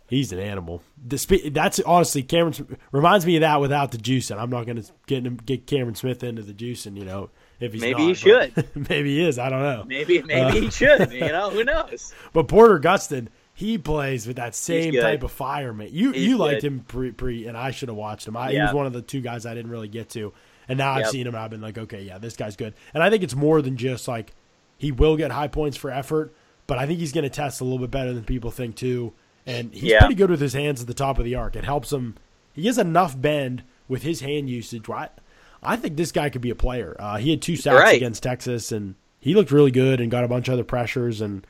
He's 0.07 0.31
an 0.31 0.39
animal. 0.39 0.83
That's 1.03 1.79
honestly 1.79 2.21
Cameron 2.21 2.77
reminds 2.91 3.25
me 3.25 3.37
of 3.37 3.41
that 3.41 3.59
without 3.59 3.91
the 3.91 3.97
juice, 3.97 4.29
and 4.29 4.39
I'm 4.39 4.51
not 4.51 4.65
going 4.67 4.79
to 4.81 4.91
get 5.07 5.25
him 5.25 5.37
get 5.37 5.65
Cameron 5.65 5.95
Smith 5.95 6.23
into 6.23 6.43
the 6.43 6.53
juice, 6.53 6.85
and 6.85 6.95
you 6.95 7.05
know 7.05 7.31
if 7.59 7.73
he's 7.73 7.81
Maybe 7.81 8.01
not, 8.01 8.07
he 8.09 8.13
should. 8.13 8.69
maybe 8.89 9.15
he 9.15 9.25
is. 9.25 9.39
I 9.39 9.49
don't 9.49 9.61
know. 9.63 9.83
Maybe 9.87 10.21
maybe 10.21 10.41
Uh, 10.41 10.51
he 10.61 10.69
should. 10.69 11.11
You 11.11 11.21
know 11.29 11.49
who 11.49 11.63
knows? 11.63 12.13
But 12.33 12.47
Porter 12.47 12.77
Gustin, 12.79 13.29
he 13.55 13.79
plays 13.79 14.27
with 14.27 14.35
that 14.35 14.53
same 14.53 14.93
type 14.93 15.23
of 15.23 15.31
fire, 15.31 15.73
man. 15.73 15.89
You 15.91 16.11
He's 16.11 16.27
you 16.27 16.37
liked 16.37 16.61
good. 16.61 16.67
him 16.67 16.79
pre 16.81 17.11
pre, 17.11 17.47
and 17.47 17.57
I 17.57 17.71
should 17.71 17.89
have 17.89 17.97
watched 17.97 18.27
him. 18.27 18.37
I, 18.37 18.51
He 18.51 18.59
was 18.59 18.73
one 18.73 18.85
of 18.85 18.93
the 18.93 19.01
two 19.01 19.21
guys 19.21 19.47
I 19.47 19.55
didn't 19.55 19.71
really 19.71 19.87
get 19.87 20.09
to, 20.11 20.33
and 20.67 20.77
now 20.77 20.91
I've 20.93 21.07
seen 21.09 21.27
him. 21.27 21.35
and 21.35 21.43
I've 21.43 21.49
been 21.51 21.61
like, 21.61 21.77
okay, 21.77 22.01
yeah, 22.03 22.17
this 22.17 22.35
guy's 22.35 22.55
good. 22.55 22.73
And 22.93 23.01
I 23.03 23.09
think 23.09 23.23
it's 23.23 23.35
more 23.35 23.61
than 23.61 23.77
just 23.77 24.07
like 24.07 24.33
he 24.77 24.91
will 24.91 25.15
get 25.17 25.31
high 25.31 25.47
points 25.47 25.77
for 25.77 25.91
effort, 25.91 26.33
but 26.67 26.77
I 26.77 26.85
think 26.85 26.99
he's 26.99 27.11
going 27.13 27.23
to 27.23 27.29
test 27.29 27.61
a 27.61 27.63
little 27.63 27.79
bit 27.79 27.91
better 27.91 28.13
than 28.13 28.23
people 28.23 28.51
think 28.51 28.75
too. 28.75 29.13
And 29.45 29.73
he's 29.73 29.83
Yeah. 29.83 29.99
pretty 29.99 30.15
good 30.15 30.29
with 30.29 30.41
his 30.41 30.53
hands 30.53 30.81
at 30.81 30.87
the 30.87 30.93
top 30.93 31.19
of 31.19 31.25
the 31.25 31.35
arc. 31.35 31.55
It 31.55 31.63
helps 31.63 31.93
him. 31.93 32.15
He 32.53 32.65
has 32.67 32.77
enough 32.77 33.19
bend 33.19 33.63
with 33.87 34.03
his 34.03 34.21
hand 34.21 34.49
usage. 34.49 34.87
Right? 34.87 35.11
I 35.61 35.75
think 35.75 35.97
this 35.97 36.11
guy 36.11 36.29
could 36.29 36.41
be 36.41 36.49
a 36.49 36.55
player. 36.55 36.95
Uh, 36.99 37.17
he 37.17 37.29
had 37.31 37.41
two 37.41 37.55
sacks 37.55 37.79
Right. 37.79 37.95
against 37.97 38.23
Texas, 38.23 38.71
and 38.71 38.95
he 39.19 39.33
looked 39.35 39.51
really 39.51 39.71
good 39.71 39.99
and 40.01 40.09
got 40.11 40.23
a 40.23 40.27
bunch 40.27 40.47
of 40.47 40.53
other 40.53 40.63
pressures 40.63 41.21
and. 41.21 41.45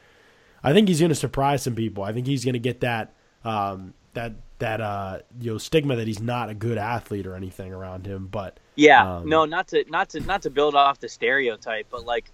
I 0.63 0.73
think 0.73 0.88
he's 0.88 0.99
going 0.99 1.10
to 1.10 1.15
surprise 1.15 1.62
some 1.62 1.75
people. 1.75 2.04
I 2.04 2.12
think 2.12 2.25
he's 2.25 2.43
going 2.43 2.54
to 2.54 2.60
get 2.60 2.80
that 2.80 3.13
um, 3.43 3.93
that 4.15 4.34
that 4.59 4.81
uh, 4.81 5.19
you 5.39 5.51
know 5.51 5.57
stigma 5.57 5.95
that 5.97 6.07
he's 6.07 6.21
not 6.21 6.49
a 6.49 6.53
good 6.53 6.77
athlete 6.77 7.25
or 7.27 7.35
anything 7.35 7.73
around 7.73 8.05
him. 8.05 8.27
But 8.27 8.59
Yeah, 8.75 9.17
Um, 9.17 9.29
no, 9.29 9.45
not 9.45 9.67
to 9.69 9.83
not 9.89 10.09
to 10.09 10.19
not 10.21 10.43
to 10.43 10.49
build 10.49 10.75
off 10.75 10.99
the 10.99 11.09
stereotype, 11.09 11.87
but 11.89 12.05
like, 12.05 12.25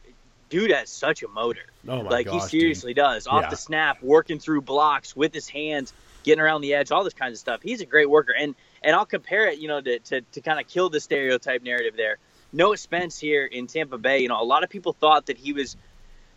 dude 0.49 0.71
has 0.71 0.89
such 0.89 1.23
a 1.23 1.27
motor. 1.27 1.65
oh 1.87 2.03
my 2.03 2.09
like 2.09 2.25
gosh, 2.27 2.51
he 2.51 2.59
seriously 2.59 2.93
does. 2.93 3.27
Off 3.27 3.43
Yeah. 3.43 3.49
the 3.49 3.57
snap, 3.57 4.01
working 4.01 4.39
through 4.39 4.61
blocks 4.61 5.15
with 5.15 5.33
his 5.33 5.47
hands, 5.47 5.93
getting 6.23 6.41
around 6.41 6.61
the 6.61 6.73
edge, 6.73 6.91
all 6.91 7.03
this 7.03 7.13
kinds 7.13 7.33
of 7.33 7.39
stuff. 7.39 7.61
He's 7.61 7.81
a 7.81 7.85
great 7.85 8.09
worker, 8.09 8.33
and 8.37 8.55
and 8.83 8.95
I'll 8.95 9.05
compare 9.05 9.47
it, 9.47 9.59
you 9.59 9.67
know, 9.67 9.81
to 9.81 9.99
to, 9.99 10.21
to 10.21 10.41
kind 10.41 10.59
of 10.59 10.67
kill 10.67 10.89
the 10.89 10.99
stereotype 10.99 11.63
narrative 11.63 11.95
there. 11.95 12.17
Noah 12.53 12.77
Spence 12.77 13.17
here 13.17 13.45
in 13.45 13.65
Tampa 13.67 13.97
Bay, 13.97 14.19
you 14.19 14.27
know, 14.27 14.41
a 14.41 14.43
lot 14.43 14.63
of 14.63 14.69
people 14.69 14.91
thought 14.93 15.27
that 15.27 15.37
he 15.37 15.53
was 15.53 15.77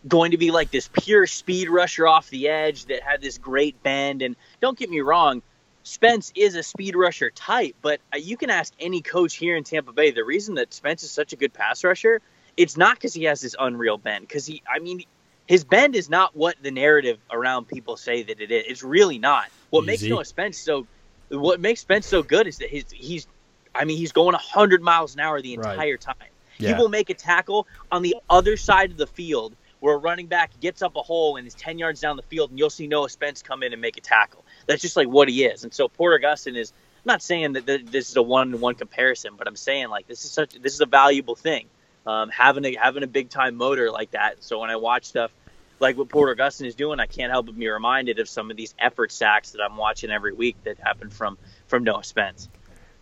going 0.07 0.31
to 0.31 0.37
be 0.37 0.51
like 0.51 0.71
this 0.71 0.87
pure 0.87 1.27
speed 1.27 1.67
rusher 1.69 2.07
off 2.07 2.29
the 2.29 2.47
edge 2.47 2.85
that 2.85 3.01
had 3.01 3.21
this 3.21 3.37
great 3.37 3.81
bend. 3.83 4.21
And 4.21 4.35
don't 4.61 4.77
get 4.77 4.89
me 4.89 5.01
wrong, 5.01 5.41
Spence 5.85 6.31
is 6.35 6.55
a 6.55 6.63
speed 6.63 6.95
rusher 6.95 7.29
type, 7.29 7.75
but 7.81 8.01
uh, 8.11 8.17
you 8.17 8.37
can 8.37 8.49
ask 8.49 8.73
any 8.79 9.01
coach 9.01 9.35
here 9.35 9.55
in 9.55 9.63
Tampa 9.63 9.93
Bay 9.93 10.09
the 10.09 10.23
reason 10.25 10.55
that 10.55 10.73
Spence 10.73 11.03
is 11.03 11.11
such 11.11 11.31
a 11.31 11.35
good 11.35 11.53
pass 11.53 11.83
rusher, 11.83 12.21
it's 12.57 12.75
not 12.75 12.95
because 12.95 13.13
he 13.13 13.25
has 13.25 13.39
this 13.39 13.55
unreal 13.59 13.99
bend. 13.99 14.27
Because 14.27 14.47
he, 14.47 14.63
I 14.67 14.79
mean, 14.79 15.03
his 15.45 15.63
bend 15.63 15.95
is 15.95 16.09
not 16.09 16.35
what 16.35 16.55
the 16.59 16.71
narrative 16.71 17.19
around 17.31 17.67
people 17.67 17.97
say 17.97 18.23
that 18.23 18.41
it 18.41 18.51
is. 18.51 18.63
It's 18.67 18.83
really 18.83 19.19
not. 19.19 19.45
What 19.69 19.85
makes 19.85 20.01
Easy. 20.01 20.09
Noah 20.09 20.25
Spence 20.25 20.57
so, 20.57 20.87
what 21.29 21.59
makes 21.59 21.81
Spence 21.81 22.07
so 22.07 22.23
good 22.23 22.47
is 22.47 22.57
that 22.57 22.69
he's, 22.69 22.85
he's 22.91 23.27
I 23.75 23.85
mean, 23.85 23.97
he's 23.97 24.11
going 24.11 24.33
100 24.33 24.81
miles 24.81 25.13
an 25.13 25.19
hour 25.19 25.39
the 25.39 25.55
Right. 25.57 25.73
entire 25.73 25.97
time. 25.97 26.15
He 26.57 26.73
will 26.73 26.89
make 26.89 27.09
a 27.09 27.13
tackle 27.13 27.67
on 27.91 28.01
the 28.01 28.15
other 28.29 28.57
side 28.57 28.89
of 28.91 28.97
the 28.97 29.07
field 29.07 29.55
where 29.81 29.95
a 29.95 29.97
running 29.97 30.27
back 30.27 30.57
gets 30.59 30.81
up 30.81 30.95
a 30.95 31.01
hole 31.01 31.35
and 31.35 31.45
is 31.45 31.53
10 31.55 31.77
yards 31.77 31.99
down 31.99 32.15
the 32.15 32.23
field, 32.23 32.49
and 32.49 32.57
you'll 32.57 32.69
see 32.69 32.87
Noah 32.87 33.09
Spence 33.09 33.41
come 33.41 33.61
in 33.61 33.73
and 33.73 33.81
make 33.81 33.97
a 33.97 34.01
tackle. 34.01 34.44
That's 34.65 34.81
just 34.81 34.95
like 34.95 35.07
what 35.07 35.29
he 35.29 35.45
is. 35.45 35.63
And 35.63 35.73
so 35.73 35.87
Porter 35.87 36.19
Gustin 36.19 36.55
is 36.55 36.73
I'm 37.05 37.11
not 37.11 37.21
saying 37.21 37.53
that 37.53 37.65
this 37.65 38.09
is 38.09 38.15
a 38.15 38.21
one-to-one 38.21 38.75
comparison, 38.75 39.33
but 39.37 39.47
I'm 39.47 39.55
saying 39.55 39.89
like 39.89 40.07
this 40.07 40.25
is 40.25 40.31
such 40.31 40.53
this 40.53 40.73
is 40.73 40.81
a 40.81 40.87
valuable 40.87 41.35
thing. 41.35 41.67
Um, 42.07 42.29
having 42.29 42.65
a 42.65 42.75
having 42.75 43.03
a 43.03 43.07
big 43.07 43.29
time 43.29 43.55
motor 43.55 43.91
like 43.91 44.11
that. 44.11 44.43
So 44.43 44.59
when 44.59 44.69
I 44.69 44.75
watch 44.75 45.05
stuff 45.05 45.31
like 45.79 45.97
what 45.97 46.09
Porter 46.09 46.35
Gustin 46.35 46.65
is 46.65 46.75
doing, 46.75 46.99
I 46.99 47.05
can't 47.05 47.31
help 47.31 47.45
but 47.47 47.57
be 47.57 47.67
reminded 47.67 48.19
of 48.19 48.27
some 48.27 48.49
of 48.49 48.57
these 48.57 48.73
effort 48.79 49.11
sacks 49.11 49.51
that 49.51 49.61
I'm 49.61 49.77
watching 49.77 50.09
every 50.09 50.33
week 50.33 50.55
that 50.63 50.79
happen 50.79 51.09
from 51.09 51.37
from 51.67 51.83
Noah 51.83 52.03
Spence. 52.03 52.49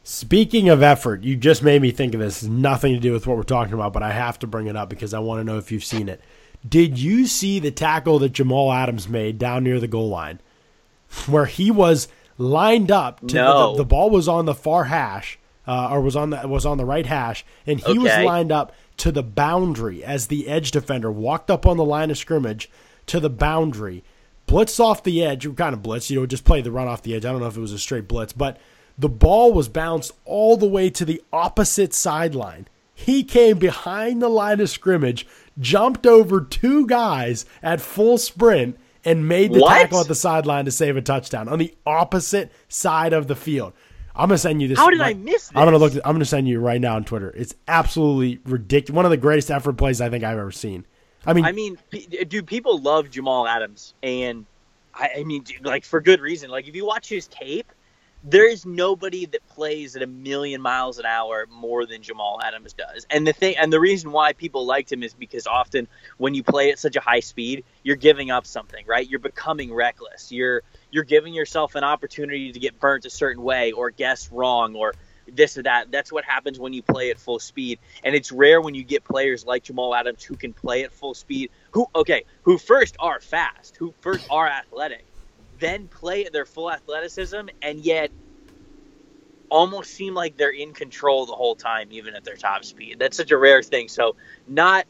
Speaking 0.05 0.67
of 0.67 0.83
effort, 0.83 1.23
you 1.23 1.37
just 1.37 1.63
made 1.63 1.81
me 1.81 1.91
think 1.91 2.13
of 2.13 2.19
this. 2.19 2.43
It's 2.43 2.51
nothing 2.51 2.93
to 2.93 2.99
do 2.99 3.13
with 3.13 3.25
what 3.25 3.37
we're 3.37 3.43
talking 3.43 3.73
about, 3.73 3.93
but 3.93 4.03
I 4.03 4.11
have 4.11 4.37
to 4.39 4.47
bring 4.47 4.67
it 4.67 4.75
up 4.75 4.89
because 4.89 5.13
I 5.13 5.19
want 5.19 5.39
to 5.39 5.45
know 5.45 5.57
if 5.57 5.71
you've 5.71 5.85
seen 5.85 6.09
it. 6.09 6.19
Did 6.67 6.99
you 6.99 7.25
see 7.25 7.59
the 7.59 7.71
tackle 7.71 8.19
that 8.19 8.33
Jamal 8.33 8.73
Adams 8.73 9.07
made 9.07 9.37
down 9.37 9.63
near 9.63 9.79
the 9.79 9.87
goal 9.87 10.09
line, 10.09 10.41
where 11.27 11.45
he 11.45 11.71
was 11.71 12.07
lined 12.37 12.91
up? 12.91 13.25
To 13.27 13.35
No. 13.35 13.71
the, 13.71 13.79
the 13.79 13.85
ball 13.85 14.09
was 14.09 14.27
on 14.27 14.45
the 14.45 14.53
far 14.55 14.85
hash, 14.85 15.39
uh, 15.67 15.89
or 15.91 16.01
was 16.01 16.15
on 16.15 16.31
the 16.31 16.47
was 16.47 16.65
on 16.65 16.77
the 16.77 16.85
right 16.85 17.05
hash, 17.05 17.45
and 17.65 17.79
he 17.79 17.97
was 17.97 18.11
lined 18.25 18.51
up 18.51 18.73
to 18.97 19.11
the 19.11 19.23
boundary 19.23 20.03
as 20.03 20.27
the 20.27 20.47
edge 20.47 20.71
defender 20.71 21.11
walked 21.11 21.49
up 21.49 21.65
on 21.65 21.77
the 21.77 21.85
line 21.85 22.11
of 22.11 22.17
scrimmage 22.17 22.69
to 23.07 23.19
the 23.19 23.29
boundary, 23.29 24.03
blitzed 24.47 24.79
off 24.79 25.03
the 25.03 25.23
edge. 25.23 25.43
You 25.45 25.53
kind 25.53 25.73
of 25.73 25.81
blitz, 25.83 26.09
you 26.09 26.19
know, 26.19 26.25
just 26.25 26.45
play 26.45 26.61
the 26.61 26.71
run 26.71 26.87
off 26.87 27.01
the 27.01 27.15
edge. 27.15 27.25
I 27.25 27.31
don't 27.31 27.41
know 27.41 27.47
if 27.47 27.57
it 27.57 27.61
was 27.61 27.71
a 27.71 27.79
straight 27.79 28.07
blitz, 28.07 28.33
but 28.33 28.59
the 28.97 29.09
ball 29.09 29.51
was 29.53 29.67
bounced 29.67 30.11
all 30.25 30.57
the 30.57 30.67
way 30.67 30.89
to 30.91 31.05
the 31.05 31.21
opposite 31.31 31.93
sideline. 31.93 32.67
He 32.93 33.23
came 33.23 33.57
behind 33.57 34.21
the 34.21 34.29
line 34.29 34.59
of 34.59 34.69
scrimmage, 34.69 35.25
jumped 35.59 36.05
over 36.05 36.41
two 36.41 36.85
guys 36.85 37.45
at 37.63 37.81
full 37.81 38.19
sprint, 38.19 38.77
and 39.05 39.27
made 39.27 39.53
the 39.53 39.59
What? 39.59 39.73
tackle 39.77 39.99
at 39.99 40.07
the 40.07 40.15
sideline 40.15 40.65
to 40.65 40.71
save 40.71 40.97
a 40.97 41.01
touchdown 41.01 41.49
on 41.49 41.59
the 41.59 41.73
opposite 41.85 42.51
side 42.69 43.13
of 43.13 43.27
the 43.27 43.35
field. 43.35 43.73
I'm 44.15 44.29
gonna 44.29 44.37
send 44.37 44.61
you 44.61 44.67
this. 44.67 44.77
How 44.77 44.89
did 44.89 45.01
I 45.01 45.13
miss 45.15 45.49
I'm 45.55 45.65
gonna 45.65 45.77
look. 45.77 45.93
I'm 45.95 46.13
gonna 46.13 46.25
send 46.25 46.47
you 46.47 46.59
right 46.59 46.79
now 46.79 46.95
on 46.95 47.03
Twitter. 47.03 47.31
It's 47.35 47.55
absolutely 47.67 48.39
ridiculous. 48.45 48.95
One 48.95 49.05
of 49.05 49.11
the 49.11 49.17
greatest 49.17 49.49
effort 49.49 49.73
plays 49.73 50.01
I 50.01 50.09
think 50.09 50.23
I've 50.23 50.37
ever 50.37 50.51
seen. 50.51 50.85
I 51.25 51.33
mean, 51.33 51.45
I 51.45 51.51
mean, 51.51 51.77
p- 51.89 52.05
dude, 52.25 52.45
people 52.45 52.79
love 52.79 53.09
Jamal 53.09 53.47
Adams, 53.47 53.93
and 54.03 54.45
I, 54.93 55.09
I 55.19 55.23
mean, 55.23 55.41
dude, 55.43 55.65
like 55.65 55.83
for 55.85 55.99
good 56.01 56.21
reason. 56.21 56.49
Like 56.51 56.67
if 56.67 56.75
you 56.75 56.85
watch 56.85 57.09
his 57.09 57.27
tape, 57.27 57.71
there 58.23 58.47
is 58.47 58.65
nobody 58.65 59.25
that 59.25 59.45
plays 59.47 59.97
at 59.97 60.01
a 60.01 60.07
million 60.07 60.61
miles 60.61 60.97
an 60.97 61.05
hour 61.05 61.45
more 61.51 61.85
than 61.85 62.01
Jamal 62.01 62.39
Adams 62.41 62.71
does. 62.73 63.05
And 63.09 63.27
the 63.27 63.33
thing, 63.33 63.57
and 63.57 63.71
the 63.71 63.81
reason 63.81 64.13
why 64.13 64.31
people 64.31 64.65
liked 64.65 64.91
him 64.91 65.03
is 65.03 65.13
because 65.13 65.45
often 65.45 65.89
when 66.17 66.33
you 66.33 66.41
play 66.41 66.71
at 66.71 66.79
such 66.79 66.95
a 66.95 67.01
high 67.01 67.19
speed, 67.19 67.65
you're 67.83 67.97
giving 67.97 68.31
up 68.31 68.45
something, 68.45 68.85
right? 68.87 69.07
You're 69.07 69.19
becoming 69.19 69.73
reckless. 69.73 70.31
You're 70.31 70.63
you're 70.89 71.03
giving 71.03 71.33
yourself 71.33 71.75
an 71.75 71.83
opportunity 71.83 72.53
to 72.53 72.59
get 72.59 72.79
burnt 72.79 73.05
a 73.05 73.09
certain 73.09 73.43
way 73.43 73.73
or 73.73 73.91
guess 73.91 74.31
wrong 74.31 74.75
or 74.75 74.93
this 75.27 75.57
or 75.57 75.63
that. 75.63 75.91
That's 75.91 76.11
what 76.11 76.23
happens 76.23 76.57
when 76.59 76.71
you 76.71 76.81
play 76.81 77.11
at 77.11 77.19
full 77.19 77.39
speed, 77.39 77.79
and 78.03 78.15
it's 78.15 78.31
rare 78.31 78.61
when 78.61 78.73
you 78.73 78.83
get 78.83 79.03
players 79.03 79.45
like 79.45 79.63
Jamal 79.63 79.93
Adams 79.93 80.23
who 80.23 80.35
can 80.35 80.53
play 80.53 80.83
at 80.83 80.93
full 80.93 81.13
speed. 81.13 81.51
Who 81.71 81.87
okay, 81.93 82.23
who 82.43 82.57
first 82.57 82.95
are 82.99 83.19
fast, 83.19 83.75
who 83.75 83.93
first 83.99 84.25
are 84.29 84.47
athletic, 84.47 85.05
then 85.59 85.87
play 85.87 86.25
at 86.25 86.33
their 86.33 86.45
full 86.45 86.71
athleticism, 86.71 87.47
and 87.61 87.79
yet 87.79 88.11
almost 89.49 89.91
seem 89.91 90.13
like 90.15 90.35
they're 90.37 90.49
in 90.49 90.73
control 90.73 91.25
the 91.25 91.33
whole 91.33 91.55
time, 91.55 91.87
even 91.91 92.15
at 92.15 92.23
their 92.23 92.35
top 92.35 92.65
speed. 92.65 92.97
That's 92.99 93.15
such 93.17 93.31
a 93.31 93.37
rare 93.37 93.61
thing. 93.61 93.87
So 93.87 94.15
not 94.47 94.85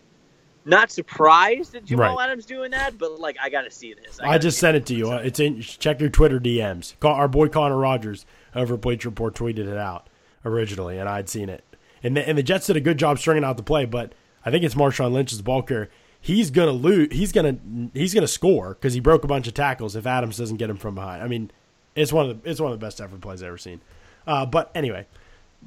not 0.65 0.89
surprised 0.91 1.73
that 1.73 1.83
Jamal 1.83 2.15
Right. 2.15 2.23
Adams 2.29 2.45
doing 2.45 2.71
that, 2.71 2.97
but 2.97 3.19
like 3.19 3.35
I 3.41 3.49
got 3.49 3.63
to 3.63 3.71
see 3.71 3.93
this. 3.93 4.19
I 4.19 4.25
gotta 4.25 4.39
just 4.39 4.59
sent 4.59 4.77
it 4.77 4.85
to 4.87 4.95
you. 4.95 5.11
Uh, 5.11 5.17
It's 5.17 5.39
in. 5.39 5.59
Check 5.61 5.99
your 5.99 6.09
Twitter 6.09 6.39
DMs. 6.39 6.93
Our 7.03 7.27
boy 7.27 7.49
Connor 7.49 7.77
Rogers 7.77 8.25
over 8.55 8.75
at 8.75 8.81
Bleacher 8.81 9.09
Report 9.09 9.35
tweeted 9.35 9.67
it 9.67 9.77
out 9.77 10.07
originally, 10.45 10.97
and 10.97 11.09
I'd 11.09 11.27
seen 11.27 11.49
it. 11.49 11.63
And 12.01 12.15
the, 12.17 12.27
and 12.27 12.37
the 12.37 12.43
Jets 12.43 12.67
did 12.67 12.75
a 12.77 12.81
good 12.81 12.97
job 12.97 13.17
stringing 13.19 13.43
out 13.43 13.55
the 13.57 13.63
play, 13.63 13.85
but 13.85 14.13
I 14.45 14.51
think 14.51 14.63
it's 14.63 14.75
Marshawn 14.75 15.11
Lynch's 15.13 15.41
ball 15.41 15.61
carrier. 15.61 15.89
He's 16.23 16.51
gonna 16.51 16.71
lose. 16.71 17.09
He's 17.11 17.33
gonna 17.33 17.57
he's 17.93 18.13
gonna 18.13 18.29
score 18.29 18.69
because 18.69 18.93
he 18.93 19.01
broke 19.01 19.25
a 19.25 19.27
bunch 19.27 19.45
of 19.47 19.53
tackles 19.53 19.97
if 19.97 20.07
Adams 20.07 20.37
doesn't 20.37 20.55
get 20.55 20.69
him 20.69 20.77
from 20.77 20.95
behind. 20.95 21.21
I 21.21 21.27
mean, 21.27 21.51
it's 21.95 22.13
one 22.13 22.29
of 22.29 22.41
the 22.41 22.49
it's 22.49 22.61
one 22.61 22.71
of 22.71 22.79
the 22.79 22.85
best 22.85 23.01
effort 23.01 23.19
plays 23.19 23.43
I've 23.43 23.49
ever 23.49 23.57
seen. 23.57 23.81
Uh, 24.25 24.45
but 24.45 24.71
anyway, 24.73 25.05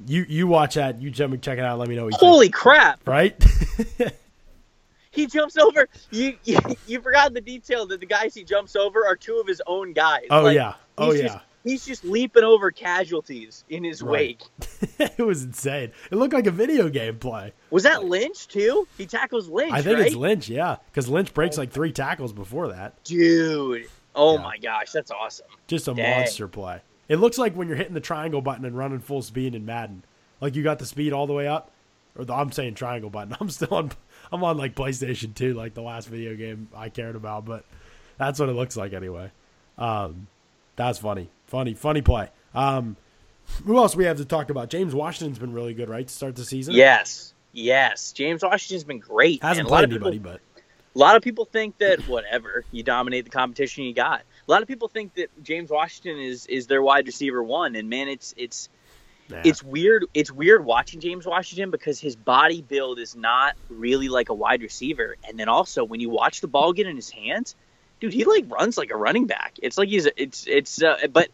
you 0.07 0.25
you 0.27 0.47
watch 0.47 0.77
that. 0.77 0.99
You 0.99 1.11
check 1.11 1.29
check 1.43 1.59
it 1.59 1.65
out. 1.65 1.79
Let 1.79 1.89
me 1.89 1.95
know 1.95 2.05
what 2.05 2.15
you 2.15 2.19
Holy 2.27 2.49
crap! 2.49 3.07
Right? 3.07 3.37
He 5.17 5.27
jumps 5.27 5.57
over. 5.57 5.89
You, 6.11 6.37
you 6.45 6.59
you 6.87 7.01
forgot 7.01 7.33
the 7.33 7.41
detail 7.41 7.87
that 7.87 8.01
the 8.01 8.07
guys 8.07 8.35
he 8.35 8.45
jumps 8.45 8.77
over 8.77 9.07
are 9.07 9.17
two 9.17 9.37
of 9.37 9.47
his 9.47 9.63
own 9.67 9.95
guys. 9.95 10.27
oh 10.31 10.43
Like, 10.43 10.55
yeah. 10.55 10.75
Oh 10.99 11.13
yeah. 11.13 11.23
Just, 11.23 11.39
he's 11.67 11.85
just 11.85 12.05
leaping 12.05 12.45
over 12.45 12.71
casualties 12.71 13.65
in 13.69 13.85
his 13.85 14.01
Right. 14.03 14.43
wake. 14.59 14.99
it 15.19 15.23
was 15.27 15.43
insane. 15.43 15.91
It 16.11 16.17
looked 16.17 16.33
like 16.33 16.47
a 16.47 16.51
video 16.51 16.89
game 16.89 17.19
play. 17.19 17.53
Was 17.71 17.83
that 17.83 18.05
Lynch 18.05 18.49
too? 18.49 18.87
He 18.97 19.05
tackles 19.07 19.49
Lynch. 19.49 19.73
I 19.73 19.83
think 19.83 19.99
right? 19.99 20.07
it's 20.07 20.17
Lynch, 20.17 20.49
yeah, 20.49 20.77
because 20.87 21.09
Lynch 21.09 21.35
breaks 21.35 21.59
like 21.59 21.71
three 21.71 21.93
tackles 21.93 22.33
before 22.33 22.69
that. 22.69 23.03
Dude. 23.05 23.87
Oh 24.15 24.37
Yeah. 24.37 24.43
my 24.43 24.57
gosh, 24.59 24.93
that's 24.93 25.11
awesome. 25.11 25.47
Just 25.67 25.89
a 25.89 25.95
Dang. 25.95 26.19
monster 26.21 26.49
play. 26.49 26.81
It 27.09 27.17
looks 27.17 27.37
like 27.39 27.55
when 27.55 27.69
you're 27.69 27.77
hitting 27.77 27.95
the 27.95 28.01
triangle 28.01 28.41
button 28.41 28.65
and 28.65 28.77
running 28.77 29.01
full 29.01 29.23
speed 29.23 29.55
in 29.55 29.67
Madden, 29.67 30.05
like 30.41 30.55
you 30.55 30.63
got 30.63 30.79
the 30.79 30.87
speed 30.87 31.13
all 31.13 31.27
the 31.27 31.33
way 31.35 31.47
up. 31.47 31.71
Or 32.19 32.25
the, 32.25 32.33
I'm 32.33 32.51
saying 32.51 32.75
triangle 32.75 33.11
button. 33.11 33.37
I'm 33.41 33.51
still 33.51 33.75
on. 33.75 33.93
I'm 34.33 34.43
on 34.43 34.57
like 34.57 34.75
PlayStation 34.75 35.35
2, 35.35 35.53
like 35.55 35.75
the 35.75 35.83
last 35.83 36.09
video 36.09 36.35
game 36.35 36.69
I 36.75 36.89
cared 36.89 37.15
about. 37.15 37.45
But 37.45 37.65
that's 38.19 38.41
what 38.41 38.49
it 38.49 38.53
looks 38.55 38.77
like 38.77 38.93
anyway. 38.95 39.31
Um, 39.79 40.27
that's 40.77 40.99
funny, 40.99 41.29
funny, 41.47 41.75
funny 41.75 42.03
play. 42.03 42.31
Um, 42.55 42.97
who 43.65 43.77
else 43.77 43.95
we 43.95 44.05
have 44.05 44.17
to 44.19 44.25
talk 44.25 44.51
about? 44.51 44.71
James 44.71 44.95
Washington's 44.95 45.39
been 45.39 45.53
really 45.53 45.75
good, 45.75 45.89
right, 45.89 46.07
to 46.07 46.13
start 46.13 46.37
the 46.37 46.45
season. 46.45 46.75
Yes. 46.75 47.33
Yes. 47.53 48.13
James 48.13 48.43
Washington's 48.43 48.85
been 48.85 48.99
great. 48.99 49.43
hasn't 49.43 49.61
and 49.61 49.69
a 49.69 49.71
lot 49.71 49.79
played 49.79 49.85
of 49.85 49.91
people- 49.91 50.09
anybody, 50.09 50.33
but 50.35 50.63
A 50.95 50.99
lot 50.99 51.15
of 51.17 51.23
people 51.23 51.45
think 51.45 51.77
that 51.79 52.01
whatever 52.09 52.65
you 52.73 52.83
dominate 52.83 53.25
the 53.25 53.31
competition 53.31 53.85
you 53.85 53.93
got. 53.95 54.23
A 54.49 54.51
lot 54.51 54.63
of 54.63 54.69
people 54.69 54.89
think 54.89 55.15
that 55.15 55.29
James 55.43 55.71
Washington 55.71 56.19
is 56.19 56.47
is 56.47 56.67
their 56.69 56.83
wide 56.83 57.07
receiver 57.07 57.43
one, 57.43 57.77
and 57.77 57.91
man, 57.91 58.09
it's 58.09 58.33
it's 58.39 58.71
nah. 59.29 59.43
it's 59.45 59.63
weird. 59.63 60.07
It's 60.15 60.33
weird 60.33 60.65
watching 60.65 61.01
James 61.01 61.27
Washington 61.27 61.71
because 61.71 62.01
his 62.01 62.17
body 62.17 62.63
build 62.63 62.99
is 62.99 63.15
not 63.15 63.57
really 63.69 64.09
like 64.09 64.31
a 64.31 64.35
wide 64.35 64.63
receiver, 64.63 65.17
and 65.29 65.39
then 65.39 65.51
also 65.51 65.85
when 65.85 66.01
you 66.01 66.09
watch 66.09 66.41
the 66.41 66.49
ball 66.49 66.73
get 66.73 66.87
in 66.87 66.97
his 66.97 67.11
hands, 67.11 67.57
dude, 68.01 68.13
he 68.13 68.25
like 68.25 68.51
runs 68.51 68.79
like 68.79 68.91
a 68.91 68.97
running 68.97 69.27
back. 69.27 69.55
It's 69.63 69.79
like 69.79 69.89
he's 69.89 70.07
it's 70.17 70.47
it's 70.47 70.83
uh, 70.83 71.07
but 71.13 71.29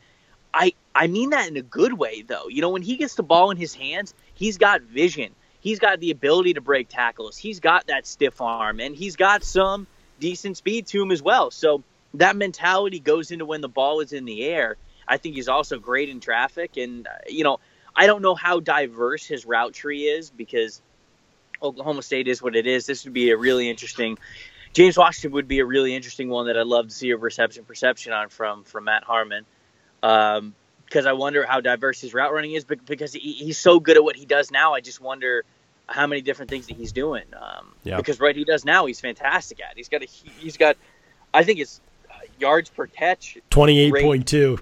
I 0.52 0.74
I 0.94 1.06
mean 1.06 1.30
that 1.30 1.48
in 1.48 1.56
a 1.56 1.62
good 1.62 1.92
way 1.94 2.22
though. 2.22 2.48
You 2.48 2.60
know, 2.60 2.70
when 2.70 2.82
he 2.82 2.96
gets 2.96 3.14
the 3.14 3.22
ball 3.22 3.50
in 3.50 3.56
his 3.56 3.74
hands, 3.74 4.14
he's 4.34 4.58
got 4.58 4.82
vision. 4.82 5.34
He's 5.60 5.78
got 5.78 6.00
the 6.00 6.10
ability 6.10 6.54
to 6.54 6.60
break 6.60 6.88
tackles. 6.88 7.36
He's 7.36 7.60
got 7.60 7.86
that 7.86 8.06
stiff 8.06 8.40
arm 8.40 8.80
and 8.80 8.96
he's 8.96 9.14
got 9.14 9.44
some 9.44 9.86
decent 10.18 10.56
speed 10.56 10.88
to 10.88 11.00
him 11.00 11.12
as 11.12 11.22
well. 11.22 11.50
So 11.52 11.84
that 12.14 12.34
mentality 12.34 12.98
goes 12.98 13.30
into 13.30 13.46
when 13.46 13.60
the 13.60 13.68
ball 13.68 14.00
is 14.00 14.12
in 14.12 14.24
the 14.24 14.44
air. 14.44 14.76
I 15.06 15.18
think 15.18 15.36
he's 15.36 15.48
also 15.48 15.78
great 15.78 16.08
in 16.08 16.18
traffic 16.18 16.76
and 16.76 17.06
uh, 17.06 17.10
you 17.28 17.44
know, 17.44 17.60
I 17.94 18.06
don't 18.06 18.22
know 18.22 18.34
how 18.34 18.58
diverse 18.60 19.24
his 19.24 19.46
route 19.46 19.72
tree 19.72 20.04
is 20.04 20.30
because 20.30 20.80
Oklahoma 21.62 22.02
State 22.02 22.26
is 22.26 22.42
what 22.42 22.56
it 22.56 22.66
is. 22.66 22.86
This 22.86 23.04
would 23.04 23.12
be 23.12 23.30
a 23.30 23.36
really 23.36 23.70
interesting 23.70 24.18
James 24.72 24.96
Washington 24.96 25.32
would 25.32 25.48
be 25.48 25.58
a 25.58 25.64
really 25.66 25.94
interesting 25.94 26.28
one 26.28 26.46
that 26.46 26.56
I'd 26.56 26.66
love 26.66 26.88
to 26.88 26.94
see 26.94 27.10
a 27.10 27.16
reception 27.16 27.64
perception 27.64 28.12
on 28.12 28.28
from 28.28 28.64
from 28.64 28.84
Matt 28.84 29.04
Harmon. 29.04 29.44
Um, 30.02 30.54
because 30.86 31.06
I 31.06 31.12
wonder 31.12 31.46
how 31.46 31.60
diverse 31.62 32.00
his 32.02 32.12
route 32.12 32.34
running 32.34 32.52
is. 32.52 32.64
bec- 32.64 32.84
Because 32.84 33.14
he, 33.14 33.32
he's 33.32 33.56
so 33.58 33.80
good 33.80 33.96
at 33.96 34.04
what 34.04 34.14
he 34.14 34.26
does 34.26 34.50
now, 34.50 34.74
I 34.74 34.80
just 34.82 35.00
wonder 35.00 35.42
how 35.86 36.06
many 36.06 36.20
different 36.20 36.50
things 36.50 36.66
that 36.66 36.76
he's 36.76 36.92
doing. 36.92 37.24
Um, 37.34 37.72
Yeah. 37.82 37.96
Because 37.96 38.20
right, 38.20 38.36
he 38.36 38.44
does 38.44 38.64
now, 38.66 38.84
he's 38.84 39.00
fantastic 39.00 39.60
at. 39.62 39.74
He's 39.76 39.88
got 39.88 40.02
a 40.02 40.06
he's 40.06 40.58
got, 40.58 40.76
I 41.32 41.44
think 41.44 41.60
it's 41.60 41.80
uh, 42.10 42.14
yards 42.38 42.68
per 42.68 42.86
catch. 42.86 43.38
28.2. 43.50 44.60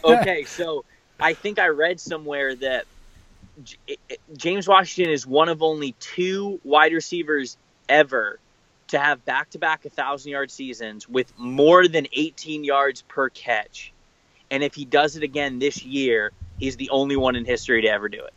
Okay, 0.04 0.44
so 0.44 0.84
I 1.20 1.34
think 1.34 1.58
I 1.58 1.68
read 1.68 2.00
somewhere 2.00 2.54
that 2.56 2.86
J- 3.62 3.98
James 4.36 4.66
Washington 4.66 5.12
is 5.12 5.26
one 5.26 5.48
of 5.48 5.62
only 5.62 5.92
two 6.00 6.60
wide 6.64 6.92
receivers 6.92 7.56
ever 7.88 8.38
to 8.88 8.98
have 8.98 9.24
back-to-back 9.24 9.84
1,000 9.84 10.30
yard 10.30 10.50
seasons 10.50 11.08
with 11.08 11.32
more 11.38 11.88
than 11.88 12.06
18 12.12 12.64
yards 12.64 13.02
per 13.02 13.28
catch. 13.30 13.92
And 14.50 14.62
if 14.62 14.74
he 14.74 14.84
does 14.84 15.16
it 15.16 15.22
again 15.22 15.58
this 15.58 15.84
year, 15.84 16.32
he's 16.58 16.76
the 16.76 16.90
only 16.90 17.16
one 17.16 17.36
in 17.36 17.44
history 17.44 17.82
to 17.82 17.88
ever 17.88 18.08
do 18.08 18.22
it. 18.22 18.32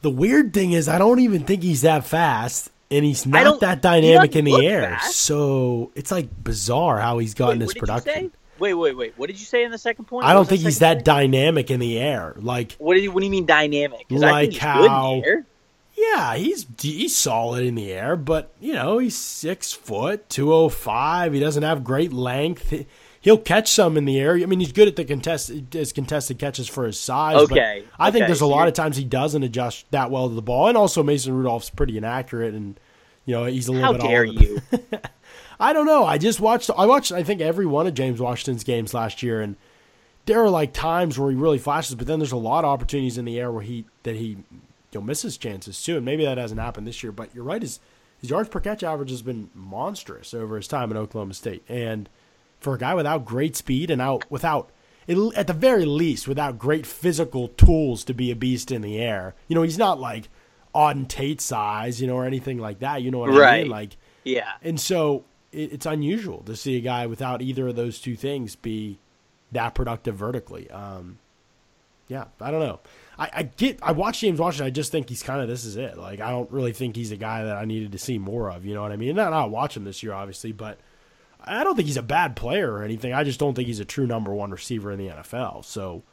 The 0.00 0.10
weird 0.10 0.54
thing 0.54 0.72
is, 0.72 0.88
I 0.88 0.98
don't 0.98 1.20
even 1.20 1.44
think 1.44 1.62
he's 1.62 1.82
that 1.82 2.06
fast, 2.06 2.70
and 2.90 3.04
he's 3.04 3.26
not 3.26 3.60
that 3.60 3.82
dynamic 3.82 4.36
in 4.36 4.44
the 4.44 4.66
air. 4.66 4.82
fast. 4.82 5.16
So 5.16 5.90
it's 5.94 6.10
like 6.10 6.28
bizarre 6.42 7.00
how 7.00 7.18
he's 7.18 7.34
gotten 7.34 7.58
Wait, 7.58 7.66
this 7.66 7.74
production. 7.74 8.32
Wait, 8.58 8.74
wait, 8.74 8.96
wait. 8.96 9.14
What 9.16 9.26
did 9.26 9.38
you 9.38 9.44
say 9.44 9.64
in 9.64 9.70
the 9.70 9.78
second 9.78 10.06
point? 10.06 10.26
I 10.26 10.32
don't 10.32 10.48
think 10.48 10.62
he's 10.62 10.80
that 10.80 10.98
point? 10.98 11.04
dynamic 11.04 11.70
in 11.70 11.80
the 11.80 11.98
air. 11.98 12.34
Like, 12.38 12.72
What 12.78 12.94
do 12.94 13.00
you 13.00 13.12
What 13.12 13.20
do 13.20 13.26
you 13.26 13.30
mean 13.30 13.46
dynamic? 13.46 14.06
Like 14.10 14.50
think 14.50 14.52
he's 14.54 14.62
good 14.62 14.84
in 14.84 14.90
how-. 14.90 15.22
Yeah, 16.00 16.36
he's 16.36 16.66
he's 16.80 17.16
solid 17.16 17.64
in 17.64 17.74
the 17.74 17.92
air, 17.92 18.16
but 18.16 18.52
you 18.60 18.72
know 18.72 18.98
he's 18.98 19.16
six 19.16 19.72
foot, 19.72 20.28
two 20.28 20.52
oh 20.52 20.68
five. 20.68 21.32
He 21.32 21.40
doesn't 21.40 21.62
have 21.62 21.84
great 21.84 22.12
length. 22.12 22.70
He- 22.70 22.86
He'll 23.20 23.36
catch 23.36 23.68
some 23.68 23.96
in 23.96 24.04
the 24.04 24.18
air. 24.18 24.34
I 24.36 24.46
mean, 24.46 24.60
he's 24.60 24.70
good 24.72 24.86
at 24.86 24.94
the 24.94 25.04
contest 25.04 25.50
his 25.72 25.92
contested 25.92 26.38
catches 26.38 26.68
for 26.68 26.86
his 26.86 26.98
size. 26.98 27.34
but 27.34 27.50
Okay, 27.52 27.82
I 27.98 28.12
think 28.12 28.26
there's 28.26 28.40
a 28.40 28.46
lot 28.46 28.68
of 28.68 28.74
times 28.74 28.96
he 28.96 29.02
doesn't 29.04 29.42
adjust 29.42 29.90
that 29.90 30.12
well 30.12 30.28
to 30.28 30.34
the 30.36 30.40
ball, 30.40 30.68
and 30.68 30.78
also 30.78 31.02
Mason 31.02 31.34
Rudolph's 31.34 31.68
pretty 31.68 31.98
inaccurate, 31.98 32.54
and 32.54 32.78
you 33.26 33.34
know 33.34 33.44
he's 33.44 33.66
a 33.66 33.72
little 33.72 33.86
How 33.86 33.92
bit. 33.94 34.02
dare 34.02 34.22
over 34.22 34.32
the- 34.32 34.40
you? 34.40 34.60
I 35.60 35.72
don't 35.72 35.84
know. 35.84 36.06
I 36.06 36.16
just 36.16 36.38
watched. 36.38 36.70
I 36.74 36.86
watched. 36.86 37.10
I 37.10 37.24
think 37.24 37.40
every 37.40 37.66
one 37.66 37.88
of 37.88 37.94
James 37.94 38.20
Washington's 38.20 38.62
games 38.62 38.94
last 38.94 39.20
year, 39.22 39.40
and 39.42 39.56
there 40.26 40.40
are 40.42 40.48
like 40.48 40.72
times 40.72 41.18
where 41.18 41.28
he 41.30 41.36
really 41.36 41.58
flashes, 41.58 41.96
but 41.96 42.06
then 42.06 42.20
there's 42.20 42.32
a 42.32 42.36
lot 42.36 42.64
of 42.64 42.70
opportunities 42.70 43.18
in 43.18 43.24
the 43.24 43.38
air 43.40 43.50
where 43.50 43.64
he 43.64 43.84
that 44.04 44.14
he 44.14 44.38
you 44.92 45.00
know 45.00 45.06
misses 45.06 45.36
chances 45.36 45.82
too, 45.82 45.96
and 45.96 46.04
maybe 46.04 46.24
that 46.24 46.38
hasn't 46.38 46.60
happened 46.60 46.86
this 46.86 47.02
year. 47.02 47.12
But 47.12 47.34
you're 47.34 47.44
right. 47.44 47.62
His 47.62 47.80
his 48.20 48.30
yards 48.30 48.48
per 48.48 48.60
catch 48.60 48.82
average 48.82 49.10
has 49.10 49.22
been 49.22 49.50
monstrous 49.54 50.34
over 50.34 50.56
his 50.56 50.68
time 50.68 50.90
at 50.90 50.96
Oklahoma 50.96 51.34
State, 51.34 51.62
and 51.68 52.08
for 52.60 52.74
a 52.74 52.78
guy 52.78 52.94
without 52.94 53.24
great 53.24 53.56
speed 53.56 53.90
and 53.90 54.02
out 54.02 54.30
without 54.30 54.70
at 55.36 55.46
the 55.46 55.52
very 55.54 55.86
least 55.86 56.28
without 56.28 56.58
great 56.58 56.84
physical 56.84 57.48
tools 57.48 58.04
to 58.04 58.12
be 58.12 58.30
a 58.30 58.36
beast 58.36 58.70
in 58.70 58.82
the 58.82 58.98
air. 58.98 59.34
You 59.46 59.54
know, 59.54 59.62
he's 59.62 59.78
not 59.78 59.98
like 59.98 60.28
Auden 60.74 61.08
Tate 61.08 61.40
size, 61.40 62.00
you 62.00 62.06
know, 62.06 62.16
or 62.16 62.26
anything 62.26 62.58
like 62.58 62.80
that. 62.80 63.02
You 63.02 63.10
know 63.10 63.18
what 63.18 63.30
I 63.30 63.58
mean? 63.60 63.70
Like 63.70 63.96
yeah. 64.24 64.52
and 64.62 64.78
so 64.78 65.24
it, 65.52 65.72
it's 65.72 65.86
unusual 65.86 66.42
to 66.44 66.56
see 66.56 66.76
a 66.76 66.80
guy 66.80 67.06
without 67.06 67.40
either 67.40 67.68
of 67.68 67.76
those 67.76 68.00
two 68.00 68.16
things 68.16 68.56
be 68.56 68.98
that 69.52 69.74
productive 69.74 70.16
vertically. 70.16 70.70
Um, 70.70 71.18
yeah, 72.08 72.24
I 72.40 72.50
don't 72.50 72.60
know. 72.60 72.80
I, 73.18 73.30
I 73.32 73.42
get. 73.42 73.80
I 73.82 73.92
watch 73.92 74.20
James 74.20 74.38
Washington. 74.38 74.66
I 74.66 74.70
just 74.70 74.92
think 74.92 75.08
he's 75.08 75.22
kind 75.22 75.42
of 75.42 75.48
this 75.48 75.64
is 75.64 75.76
it. 75.76 75.98
Like 75.98 76.20
I 76.20 76.30
don't 76.30 76.50
really 76.50 76.72
think 76.72 76.96
he's 76.96 77.10
a 77.10 77.16
guy 77.16 77.44
that 77.44 77.56
I 77.56 77.64
needed 77.64 77.92
to 77.92 77.98
see 77.98 78.18
more 78.18 78.50
of. 78.50 78.64
You 78.64 78.74
know 78.74 78.82
what 78.82 78.92
I 78.92 78.96
mean? 78.96 79.16
Not 79.16 79.30
not 79.30 79.50
watch 79.50 79.76
him 79.76 79.84
this 79.84 80.02
year, 80.02 80.12
obviously, 80.12 80.52
but 80.52 80.78
I 81.40 81.64
don't 81.64 81.74
think 81.74 81.86
he's 81.86 81.96
a 81.96 82.02
bad 82.02 82.36
player 82.36 82.72
or 82.72 82.82
anything. 82.82 83.12
I 83.12 83.24
just 83.24 83.40
don't 83.40 83.54
think 83.54 83.66
he's 83.66 83.80
a 83.80 83.84
true 83.84 84.06
number 84.06 84.32
one 84.32 84.50
receiver 84.50 84.92
in 84.92 84.98
the 84.98 85.08
NFL. 85.08 85.64
So 85.64 86.04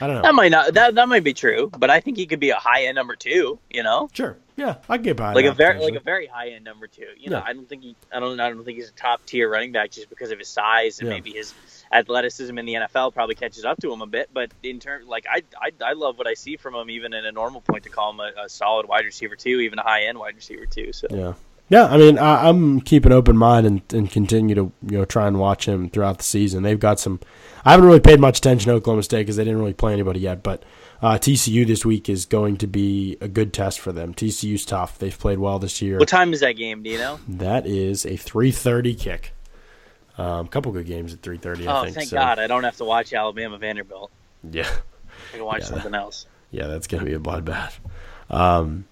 I 0.00 0.06
don't 0.06 0.16
know. 0.16 0.22
That 0.22 0.34
might 0.34 0.50
not. 0.50 0.74
That 0.74 0.94
that 0.94 1.08
might 1.08 1.24
be 1.24 1.34
true, 1.34 1.70
but 1.76 1.90
I 1.90 2.00
think 2.00 2.16
he 2.16 2.26
could 2.26 2.40
be 2.40 2.50
a 2.50 2.56
high 2.56 2.84
end 2.84 2.96
number 2.96 3.16
two. 3.16 3.58
You 3.70 3.82
know, 3.82 4.08
sure. 4.12 4.36
Yeah, 4.56 4.76
I 4.90 4.98
get 4.98 5.16
behind 5.16 5.36
like 5.36 5.46
a 5.46 5.52
very 5.52 5.78
like 5.80 5.94
a 5.94 6.00
very 6.00 6.26
high 6.26 6.50
end 6.50 6.64
number 6.64 6.86
two. 6.86 7.06
You 7.18 7.30
know, 7.30 7.38
Yeah. 7.38 7.44
I 7.46 7.52
don't 7.54 7.68
think 7.68 7.82
he. 7.82 7.96
I 8.12 8.20
don't. 8.20 8.38
I 8.40 8.50
don't 8.50 8.64
think 8.64 8.76
he's 8.78 8.90
a 8.90 8.92
top 8.92 9.24
tier 9.26 9.48
running 9.50 9.72
back 9.72 9.90
just 9.90 10.10
because 10.10 10.30
of 10.30 10.38
his 10.38 10.48
size 10.48 10.98
and 11.00 11.08
Yeah. 11.08 11.14
maybe 11.14 11.30
his 11.32 11.54
athleticism 11.92 12.56
in 12.56 12.66
the 12.66 12.74
NFL 12.74 13.12
probably 13.14 13.34
catches 13.34 13.64
up 13.64 13.78
to 13.80 13.92
him 13.92 14.00
a 14.02 14.06
bit. 14.06 14.30
But 14.32 14.52
in 14.62 14.78
terms, 14.80 15.06
like 15.06 15.26
I, 15.30 15.42
I, 15.60 15.70
I 15.84 15.92
love 15.94 16.18
what 16.18 16.26
I 16.26 16.34
see 16.34 16.56
from 16.56 16.74
him, 16.74 16.90
even 16.90 17.14
in 17.14 17.24
a 17.24 17.32
normal 17.32 17.60
point 17.62 17.84
to 17.84 17.90
call 17.90 18.10
him 18.12 18.20
a, 18.20 18.44
a 18.44 18.48
solid 18.48 18.86
wide 18.86 19.04
receiver 19.04 19.34
too, 19.36 19.60
even 19.60 19.78
a 19.78 19.82
high 19.82 20.02
end 20.04 20.18
wide 20.18 20.36
receiver 20.36 20.66
too. 20.66 20.92
So 20.92 21.06
Yeah. 21.10 21.32
Yeah, 21.70 21.86
I 21.86 21.96
mean, 21.98 22.18
I, 22.18 22.48
I'm 22.48 22.80
keeping 22.80 23.12
open 23.12 23.36
mind 23.36 23.64
and, 23.64 23.80
and 23.94 24.10
continue 24.10 24.56
to 24.56 24.72
you 24.88 24.98
know 24.98 25.04
try 25.04 25.28
and 25.28 25.38
watch 25.38 25.66
him 25.66 25.88
throughout 25.88 26.18
the 26.18 26.24
season. 26.24 26.64
They've 26.64 26.78
got 26.78 26.98
some. 26.98 27.20
I 27.64 27.70
haven't 27.70 27.86
really 27.86 28.00
paid 28.00 28.18
much 28.20 28.38
attention 28.38 28.68
to 28.70 28.74
Oklahoma 28.74 29.04
State 29.04 29.20
because 29.20 29.36
they 29.36 29.44
didn't 29.44 29.60
really 29.60 29.72
play 29.72 29.92
anybody 29.92 30.18
yet, 30.18 30.42
but 30.42 30.64
uh, 31.00 31.14
TCU 31.14 31.64
this 31.64 31.84
week 31.84 32.08
is 32.08 32.26
going 32.26 32.56
to 32.56 32.66
be 32.66 33.16
a 33.20 33.28
good 33.28 33.52
test 33.52 33.78
for 33.78 33.92
them. 33.92 34.12
TCU's 34.14 34.66
tough. 34.66 34.98
They've 34.98 35.16
played 35.16 35.38
well 35.38 35.60
this 35.60 35.80
year. 35.80 35.98
What 35.98 36.08
time 36.08 36.32
is 36.32 36.40
that 36.40 36.52
game? 36.56 36.82
Do 36.82 36.90
you 36.90 36.98
know? 36.98 37.20
That 37.28 37.66
is 37.66 38.04
a 38.04 38.10
3:30 38.14 38.98
kick. 38.98 39.32
A 40.18 40.22
um, 40.22 40.48
couple 40.48 40.72
good 40.72 40.86
games 40.86 41.14
at 41.14 41.22
3:30. 41.22 41.68
I 41.68 41.80
Oh, 41.80 41.84
think. 41.84 41.94
thank 41.94 42.08
so. 42.08 42.16
God 42.16 42.40
I 42.40 42.48
don't 42.48 42.64
have 42.64 42.76
to 42.78 42.84
watch 42.84 43.12
Alabama 43.14 43.58
Vanderbilt. 43.58 44.10
Yeah, 44.50 44.68
I 45.32 45.36
can 45.36 45.44
watch 45.44 45.60
Yeah, 45.60 45.66
something 45.66 45.94
else. 45.94 46.26
yeah, 46.50 46.66
that's 46.66 46.88
gonna 46.88 47.04
be 47.04 47.14
a 47.14 47.20
bloodbath. 47.20 47.74
Um, 48.28 48.86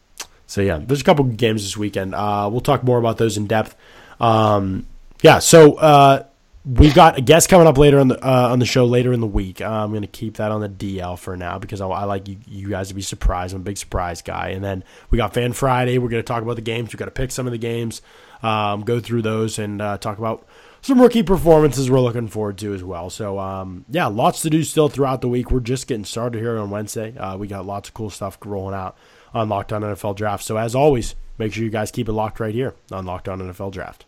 so 0.49 0.63
yeah, 0.63 0.81
there's 0.83 1.03
a 1.03 1.05
couple 1.05 1.25
games 1.27 1.63
this 1.63 1.77
weekend. 1.77 2.15
Uh, 2.15 2.49
we'll 2.51 2.63
talk 2.63 2.83
more 2.83 2.99
about 2.99 3.19
those 3.19 3.37
in 3.37 3.47
depth. 3.47 3.77
Um, 4.19 4.87
yeah, 5.23 5.41
so 5.41 5.75
uh, 5.75 6.25
we've 6.65 6.95
got 6.95 7.19
a 7.19 7.21
guest 7.21 7.51
coming 7.51 7.67
up 7.67 7.77
later 7.77 8.01
on 8.01 8.09
the 8.09 8.27
uh, 8.27 8.49
on 8.51 8.59
the 8.59 8.65
show 8.65 8.87
later 8.87 9.13
in 9.13 9.21
the 9.21 9.27
week. 9.27 9.61
Uh, 9.61 9.69
I'm 9.69 9.91
going 9.91 10.03
to 10.03 10.09
keep 10.09 10.39
that 10.39 10.51
on 10.51 10.63
the 10.63 10.69
DL 10.69 11.19
for 11.19 11.37
now 11.37 11.59
because 11.59 11.83
I, 11.83 11.87
I 11.87 12.05
like 12.05 12.29
you, 12.29 12.39
you 12.47 12.71
guys 12.71 12.89
to 12.89 12.95
be 12.95 13.03
surprised. 13.03 13.55
I'm 13.55 13.61
a 13.61 13.65
big 13.65 13.77
surprise 13.77 14.23
guy. 14.23 14.49
And 14.49 14.65
then 14.65 14.85
we 15.11 15.19
got 15.19 15.35
Fan 15.35 15.53
Friday. 15.53 15.99
We're 15.99 16.09
going 16.09 16.23
to 16.23 16.27
talk 16.27 16.43
about 16.43 16.57
the 16.57 16.63
games. 16.63 16.89
We've 16.89 16.99
got 16.99 17.05
to 17.05 17.11
pick 17.11 17.31
some 17.31 17.47
of 17.47 17.53
the 17.53 17.59
games, 17.59 18.01
um, 18.43 18.85
go 18.85 19.01
through 19.01 19.23
those, 19.23 19.59
and 19.59 19.83
uh, 19.83 19.99
talk 19.99 20.17
about 20.17 20.49
some 20.81 20.99
rookie 20.99 21.23
performances 21.23 21.91
we're 21.91 22.01
looking 22.01 22.29
forward 22.29 22.57
to 22.59 22.73
as 22.73 22.83
well. 22.83 23.11
So 23.11 23.39
um, 23.39 23.85
yeah, 23.91 24.07
lots 24.07 24.41
to 24.43 24.51
do 24.51 24.65
still 24.65 24.89
throughout 24.89 25.21
the 25.21 25.29
week. 25.29 25.51
We're 25.51 25.61
just 25.61 25.87
getting 25.87 26.07
started 26.07 26.39
here 26.39 26.59
on 26.59 26.71
Wednesday. 26.71 27.15
Uh, 27.19 27.37
we 27.37 27.49
got 27.49 27.67
lots 27.67 27.91
of 27.91 27.95
cool 27.95 28.09
stuff 28.09 28.39
rolling 28.43 28.75
out 28.75 28.97
on 29.35 29.49
Locked 29.49 29.73
On 29.73 29.83
NFL 29.83 30.17
Draft. 30.17 30.45
So 30.45 30.57
as 30.57 30.75
always, 30.75 31.15
make 31.39 31.53
sure 31.53 31.65
you 31.65 31.71
guys 31.71 31.91
keep 31.91 32.09
it 32.09 32.13
locked 32.13 32.41
right 32.41 32.55
here 32.55 32.75
on 32.91 33.07
Locked 33.07 33.29
On 33.29 33.39
NFL 33.41 33.73
Draft. 33.73 34.05